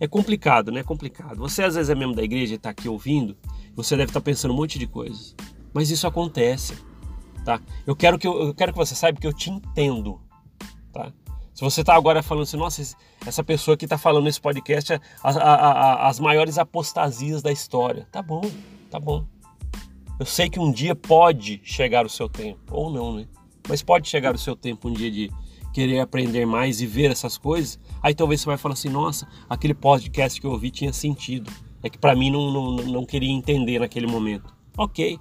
É 0.00 0.08
complicado, 0.08 0.72
né? 0.72 0.80
É 0.80 0.82
complicado. 0.84 1.36
Você 1.36 1.62
às 1.62 1.74
vezes 1.74 1.90
é 1.90 1.94
membro 1.94 2.16
da 2.16 2.22
igreja 2.22 2.54
e 2.54 2.56
está 2.56 2.70
aqui 2.70 2.88
ouvindo, 2.88 3.36
você 3.74 3.96
deve 3.96 4.10
estar 4.10 4.20
tá 4.20 4.24
pensando 4.24 4.52
um 4.52 4.56
monte 4.56 4.78
de 4.78 4.86
coisas. 4.86 5.34
Mas 5.74 5.90
isso 5.90 6.06
acontece, 6.06 6.74
tá? 7.44 7.60
Eu 7.86 7.94
quero 7.94 8.18
que, 8.18 8.26
eu, 8.26 8.48
eu 8.48 8.54
quero 8.54 8.72
que 8.72 8.78
você 8.78 8.94
saiba 8.94 9.20
que 9.20 9.26
eu 9.26 9.32
te 9.32 9.50
entendo, 9.50 10.20
tá? 10.92 11.12
Se 11.52 11.60
você 11.60 11.82
está 11.82 11.94
agora 11.94 12.22
falando 12.22 12.44
assim, 12.44 12.56
nossa, 12.56 12.82
essa 13.24 13.44
pessoa 13.44 13.76
que 13.76 13.84
está 13.84 13.96
falando 13.96 14.24
nesse 14.24 14.40
podcast 14.40 14.94
é 14.94 15.00
a, 15.22 15.30
a, 15.30 15.54
a, 15.54 16.08
as 16.08 16.18
maiores 16.18 16.58
apostasias 16.58 17.42
da 17.42 17.52
história. 17.52 18.08
Tá 18.10 18.22
bom, 18.22 18.42
tá 18.90 18.98
bom. 18.98 19.24
Eu 20.18 20.26
sei 20.26 20.48
que 20.48 20.60
um 20.60 20.70
dia 20.70 20.94
pode 20.94 21.60
chegar 21.64 22.06
o 22.06 22.08
seu 22.08 22.28
tempo, 22.28 22.60
ou 22.70 22.90
não, 22.90 23.14
né? 23.14 23.26
Mas 23.68 23.82
pode 23.82 24.08
chegar 24.08 24.34
o 24.34 24.38
seu 24.38 24.54
tempo 24.54 24.88
um 24.88 24.92
dia 24.92 25.10
de 25.10 25.30
querer 25.72 25.98
aprender 25.98 26.46
mais 26.46 26.80
e 26.80 26.86
ver 26.86 27.10
essas 27.10 27.36
coisas. 27.36 27.80
Aí 28.02 28.14
talvez 28.14 28.40
você 28.40 28.46
vai 28.46 28.56
falar 28.56 28.74
assim, 28.74 28.88
nossa, 28.88 29.26
aquele 29.48 29.74
podcast 29.74 30.40
que 30.40 30.46
eu 30.46 30.52
ouvi 30.52 30.70
tinha 30.70 30.92
sentido. 30.92 31.50
É 31.82 31.90
que 31.90 31.98
para 31.98 32.14
mim 32.14 32.30
não, 32.30 32.50
não, 32.50 32.76
não 32.76 33.04
queria 33.04 33.30
entender 33.30 33.80
naquele 33.80 34.06
momento. 34.06 34.54
Ok. 34.76 35.18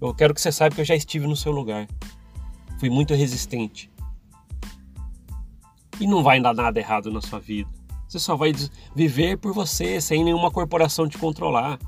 Eu 0.00 0.14
quero 0.14 0.34
que 0.34 0.40
você 0.40 0.50
saiba 0.50 0.74
que 0.74 0.80
eu 0.80 0.84
já 0.84 0.94
estive 0.94 1.26
no 1.26 1.36
seu 1.36 1.52
lugar. 1.52 1.86
Fui 2.78 2.90
muito 2.90 3.14
resistente 3.14 3.90
e 6.00 6.06
não 6.06 6.22
vai 6.22 6.40
dar 6.40 6.54
nada 6.54 6.78
errado 6.78 7.10
na 7.10 7.20
sua 7.20 7.38
vida. 7.38 7.70
Você 8.08 8.18
só 8.18 8.36
vai 8.36 8.52
viver 8.94 9.36
por 9.38 9.52
você, 9.52 10.00
sem 10.00 10.22
nenhuma 10.22 10.50
corporação 10.50 11.08
te 11.08 11.18
controlar. 11.18 11.78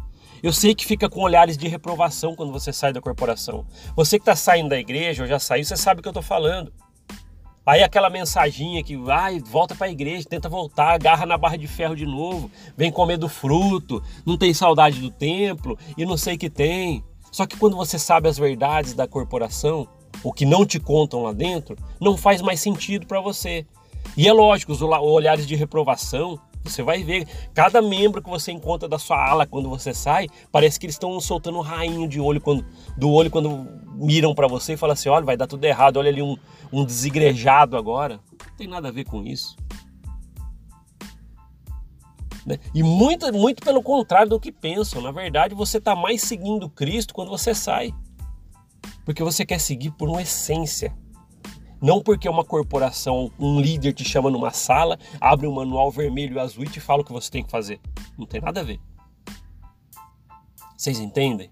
Eu 0.43 0.53
sei 0.53 0.75
que 0.75 0.87
fica 0.87 1.09
com 1.09 1.21
olhares 1.21 1.57
de 1.57 1.67
reprovação 1.69 2.37
quando 2.37 2.53
você 2.53 2.73
sai 2.73 2.93
da 2.93 3.01
corporação. 3.01 3.67
Você 3.97 4.19
que 4.19 4.23
está 4.23 4.37
saindo 4.37 4.69
da 4.69 4.79
igreja 4.79 5.23
ou 5.23 5.29
já 5.29 5.39
saiu, 5.39 5.65
você 5.65 5.77
sabe 5.77 6.01
o 6.01 6.03
que 6.03 6.09
eu 6.09 6.13
estou 6.13 6.23
falando. 6.23 6.73
Aí 7.67 7.83
aquela 7.83 8.09
mensaginha 8.09 8.83
que 8.83 8.97
vai, 8.97 9.41
volta 9.41 9.75
para 9.75 9.89
a 9.89 9.91
igreja, 9.91 10.27
tenta 10.27 10.49
voltar, 10.49 10.95
agarra 10.95 11.27
na 11.27 11.37
barra 11.37 11.59
de 11.59 11.67
ferro 11.67 11.95
de 11.95 12.07
novo, 12.07 12.51
vem 12.75 12.91
comer 12.91 13.19
do 13.19 13.29
fruto, 13.29 14.03
não 14.25 14.39
tem 14.39 14.55
saudade 14.55 15.01
do 15.01 15.11
templo 15.11 15.79
e 15.95 16.07
não 16.07 16.17
sei 16.17 16.39
que 16.39 16.49
tem. 16.49 17.05
Só 17.31 17.47
que 17.47 17.59
quando 17.59 17.77
você 17.77 17.99
sabe 17.99 18.27
as 18.27 18.39
verdades 18.39 18.95
da 18.95 19.07
corporação, 19.07 19.87
o 20.23 20.33
que 20.33 20.47
não 20.47 20.65
te 20.65 20.81
contam 20.81 21.23
lá 21.23 21.33
dentro, 21.33 21.77
não 22.01 22.17
faz 22.17 22.41
mais 22.41 22.59
sentido 22.61 23.07
para 23.07 23.21
você. 23.21 23.67
E 24.17 24.27
é 24.27 24.33
lógico, 24.33 24.73
os 24.73 24.81
olhares 24.81 25.47
de 25.47 25.55
reprovação, 25.55 26.41
você 26.65 26.83
vai 26.83 27.03
ver, 27.03 27.27
cada 27.55 27.81
membro 27.81 28.23
que 28.23 28.29
você 28.29 28.53
encontra 28.53 28.89
da 28.89 28.99
sua 28.99 29.29
ala 29.29 29.47
quando 29.47 29.69
você 29.69 29.95
sai, 29.95 30.29
parece 30.53 30.79
que 30.79 30.87
eles 30.87 30.95
estão 30.95 31.19
soltando 31.21 31.59
um 31.59 31.63
rainho 31.63 32.09
de 32.09 32.21
olho 32.21 32.41
quando, 32.41 32.65
do 32.97 33.11
olho 33.11 33.31
quando 33.31 33.67
miram 33.95 34.35
para 34.35 34.47
você 34.47 34.75
e 34.75 34.77
falam 34.77 34.93
assim: 34.93 35.09
olha, 35.09 35.25
vai 35.25 35.37
dar 35.37 35.47
tudo 35.47 35.65
errado, 35.65 35.97
olha 35.97 36.11
ali 36.11 36.23
um, 36.23 36.37
um 36.73 36.85
desigrejado 36.85 37.77
agora. 37.77 38.21
Não 38.47 38.57
tem 38.57 38.67
nada 38.67 38.89
a 38.89 38.93
ver 38.93 39.05
com 39.05 39.25
isso. 39.25 39.57
Né? 42.45 42.59
E 42.75 42.83
muito, 42.83 43.31
muito 43.33 43.63
pelo 43.63 43.83
contrário 43.83 44.31
do 44.31 44.41
que 44.41 44.51
pensam. 44.51 45.03
Na 45.03 45.11
verdade, 45.11 45.55
você 45.55 45.79
está 45.79 45.95
mais 45.95 46.23
seguindo 46.23 46.71
Cristo 46.71 47.13
quando 47.13 47.29
você 47.29 47.55
sai. 47.55 47.93
Porque 49.05 49.23
você 49.23 49.45
quer 49.45 49.59
seguir 49.59 49.91
por 49.91 50.09
uma 50.09 50.23
essência. 50.23 50.97
Não 51.81 52.01
porque 52.01 52.29
uma 52.29 52.45
corporação, 52.45 53.31
um 53.39 53.61
líder 53.61 53.93
te 53.93 54.05
chama 54.05 54.31
numa 54.31 54.51
sala, 54.51 54.99
abre 55.21 55.47
um 55.47 55.53
manual 55.53 55.91
vermelho 55.91 56.37
e 56.37 56.41
azul 56.41 56.65
e 56.65 56.69
te 56.69 56.81
fala 56.81 57.03
o 57.03 57.05
que 57.05 57.13
você 57.13 57.31
tem 57.31 57.45
que 57.45 57.51
fazer. 57.51 57.81
Não 58.19 58.27
tem 58.27 58.41
nada 58.41 58.61
a 58.61 58.65
ver. 58.65 58.81
Vocês 60.77 60.99
entendem? 60.99 61.51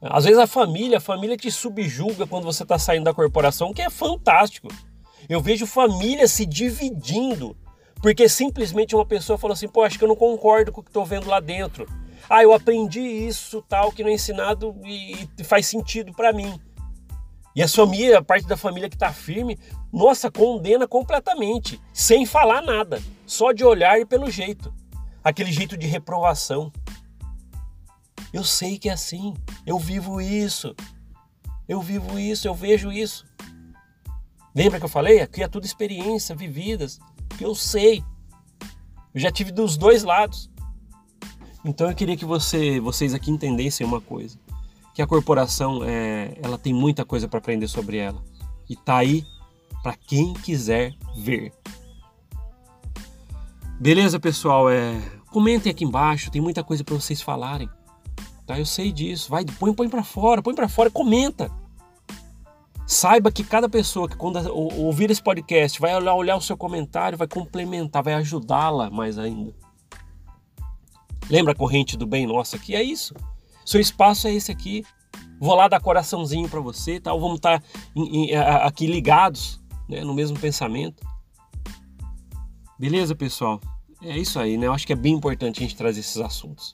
Às 0.00 0.24
vezes 0.24 0.38
a 0.38 0.46
família, 0.46 0.98
a 0.98 1.00
família 1.00 1.36
te 1.36 1.50
subjuga 1.50 2.26
quando 2.26 2.44
você 2.44 2.62
está 2.62 2.78
saindo 2.78 3.04
da 3.04 3.14
corporação, 3.14 3.72
que 3.72 3.82
é 3.82 3.90
fantástico. 3.90 4.68
Eu 5.28 5.40
vejo 5.40 5.66
família 5.66 6.26
se 6.28 6.46
dividindo 6.46 7.56
porque 8.00 8.28
simplesmente 8.28 8.94
uma 8.94 9.04
pessoa 9.04 9.38
falou 9.38 9.54
assim: 9.54 9.68
pô, 9.68 9.82
acho 9.82 9.98
que 9.98 10.04
eu 10.04 10.08
não 10.08 10.16
concordo 10.16 10.72
com 10.72 10.80
o 10.80 10.84
que 10.84 10.90
estou 10.90 11.04
vendo 11.04 11.28
lá 11.28 11.40
dentro. 11.40 11.86
Ah, 12.28 12.42
eu 12.42 12.52
aprendi 12.52 13.00
isso, 13.00 13.62
tal, 13.68 13.90
que 13.90 14.02
não 14.02 14.10
é 14.10 14.14
ensinado 14.14 14.74
e 14.84 15.28
faz 15.44 15.66
sentido 15.66 16.12
para 16.12 16.32
mim. 16.32 16.60
E 17.54 17.62
a 17.62 17.68
família, 17.68 18.18
a 18.18 18.22
parte 18.22 18.46
da 18.46 18.56
família 18.56 18.88
que 18.88 18.96
está 18.96 19.12
firme, 19.12 19.58
nossa, 19.92 20.30
condena 20.30 20.86
completamente, 20.86 21.80
sem 21.92 22.24
falar 22.24 22.62
nada, 22.62 23.02
só 23.26 23.52
de 23.52 23.64
olhar 23.64 23.98
e 23.98 24.04
pelo 24.04 24.30
jeito. 24.30 24.72
Aquele 25.24 25.50
jeito 25.50 25.76
de 25.76 25.86
reprovação. 25.86 26.72
Eu 28.32 28.44
sei 28.44 28.78
que 28.78 28.88
é 28.88 28.92
assim, 28.92 29.34
eu 29.66 29.78
vivo 29.78 30.20
isso, 30.20 30.74
eu 31.68 31.80
vivo 31.80 32.18
isso, 32.18 32.46
eu 32.46 32.54
vejo 32.54 32.92
isso. 32.92 33.24
Lembra 34.54 34.78
que 34.78 34.84
eu 34.84 34.90
falei? 34.90 35.20
Aqui 35.20 35.42
é 35.42 35.48
tudo 35.48 35.64
experiência, 35.64 36.36
vividas, 36.36 37.00
que 37.36 37.44
eu 37.44 37.54
sei. 37.54 38.04
Eu 39.14 39.20
já 39.20 39.30
tive 39.30 39.50
dos 39.50 39.76
dois 39.76 40.02
lados. 40.02 40.50
Então 41.64 41.88
eu 41.88 41.94
queria 41.94 42.16
que 42.16 42.24
você, 42.24 42.78
vocês 42.80 43.14
aqui 43.14 43.30
entendessem 43.30 43.86
uma 43.86 44.00
coisa 44.00 44.38
que 44.98 45.02
a 45.02 45.06
corporação 45.06 45.84
é, 45.84 46.36
ela 46.42 46.58
tem 46.58 46.74
muita 46.74 47.04
coisa 47.04 47.28
para 47.28 47.38
aprender 47.38 47.68
sobre 47.68 47.98
ela 47.98 48.20
e 48.68 48.74
tá 48.74 48.96
aí 48.96 49.24
para 49.80 49.94
quem 49.94 50.34
quiser 50.34 50.92
ver. 51.16 51.52
Beleza, 53.78 54.18
pessoal? 54.18 54.68
É, 54.68 55.00
comentem 55.30 55.70
aqui 55.70 55.84
embaixo, 55.84 56.32
tem 56.32 56.42
muita 56.42 56.64
coisa 56.64 56.82
para 56.82 56.96
vocês 56.96 57.22
falarem. 57.22 57.70
Tá? 58.44 58.58
Eu 58.58 58.66
sei 58.66 58.90
disso. 58.90 59.30
Vai, 59.30 59.44
põe, 59.44 59.72
põe 59.72 59.88
para 59.88 60.02
fora, 60.02 60.42
põe 60.42 60.52
para 60.52 60.68
fora, 60.68 60.90
comenta. 60.90 61.48
Saiba 62.84 63.30
que 63.30 63.44
cada 63.44 63.68
pessoa 63.68 64.08
que 64.08 64.16
quando 64.16 64.44
ouvir 64.52 65.12
esse 65.12 65.22
podcast 65.22 65.80
vai 65.80 65.94
olhar, 65.94 66.14
olhar 66.14 66.34
o 66.34 66.42
seu 66.42 66.56
comentário, 66.56 67.16
vai 67.16 67.28
complementar, 67.28 68.02
vai 68.02 68.14
ajudá-la 68.14 68.90
mais 68.90 69.16
ainda. 69.16 69.54
Lembra 71.30 71.52
a 71.52 71.56
corrente 71.56 71.96
do 71.96 72.04
bem 72.04 72.26
nossa 72.26 72.56
aqui? 72.56 72.74
É 72.74 72.82
isso. 72.82 73.14
Seu 73.68 73.82
espaço 73.82 74.26
é 74.26 74.32
esse 74.32 74.50
aqui. 74.50 74.82
Vou 75.38 75.54
lá 75.54 75.68
dar 75.68 75.78
coraçãozinho 75.78 76.48
para 76.48 76.58
você, 76.58 76.98
tal. 76.98 77.20
Vamos 77.20 77.36
estar 77.36 77.60
tá 77.60 78.66
aqui 78.66 78.86
ligados, 78.86 79.60
né, 79.86 80.00
no 80.00 80.14
mesmo 80.14 80.38
pensamento. 80.38 81.06
Beleza, 82.78 83.14
pessoal? 83.14 83.60
É 84.00 84.16
isso 84.16 84.40
aí, 84.40 84.56
né? 84.56 84.68
Eu 84.68 84.72
acho 84.72 84.86
que 84.86 84.94
é 84.94 84.96
bem 84.96 85.12
importante 85.12 85.58
a 85.58 85.62
gente 85.64 85.76
trazer 85.76 86.00
esses 86.00 86.16
assuntos. 86.16 86.72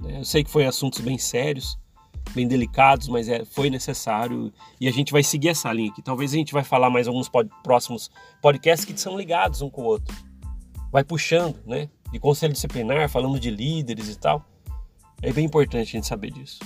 Né? 0.00 0.20
Eu 0.20 0.24
sei 0.24 0.44
que 0.44 0.50
foi 0.50 0.64
assuntos 0.64 1.00
bem 1.00 1.18
sérios, 1.18 1.76
bem 2.32 2.46
delicados, 2.46 3.08
mas 3.08 3.28
é, 3.28 3.44
foi 3.44 3.68
necessário 3.68 4.52
e 4.80 4.86
a 4.86 4.92
gente 4.92 5.10
vai 5.10 5.24
seguir 5.24 5.48
essa 5.48 5.72
linha 5.72 5.90
aqui. 5.90 6.00
Talvez 6.00 6.32
a 6.32 6.36
gente 6.36 6.52
vai 6.52 6.62
falar 6.62 6.90
mais 6.90 7.08
alguns 7.08 7.28
pod, 7.28 7.50
próximos 7.64 8.08
podcasts 8.40 8.84
que 8.84 8.96
são 8.96 9.18
ligados 9.18 9.62
um 9.62 9.68
com 9.68 9.82
o 9.82 9.86
outro. 9.86 10.14
Vai 10.92 11.02
puxando, 11.02 11.58
né? 11.66 11.88
De 12.12 12.20
conselho 12.20 12.52
disciplinar, 12.52 13.08
falando 13.08 13.40
de 13.40 13.50
líderes 13.50 14.08
e 14.08 14.16
tal. 14.16 14.46
É 15.22 15.32
bem 15.32 15.44
importante 15.44 15.88
a 15.88 15.92
gente 15.92 16.06
saber 16.06 16.30
disso. 16.30 16.60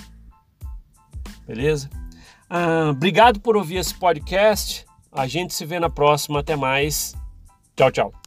Beleza? 1.46 1.88
Ah, 2.48 2.90
obrigado 2.90 3.40
por 3.40 3.56
ouvir 3.56 3.76
esse 3.76 3.94
podcast. 3.94 4.84
A 5.12 5.26
gente 5.26 5.54
se 5.54 5.64
vê 5.64 5.78
na 5.80 5.90
próxima. 5.90 6.40
Até 6.40 6.56
mais. 6.56 7.14
Tchau, 7.76 7.90
tchau. 7.90 8.19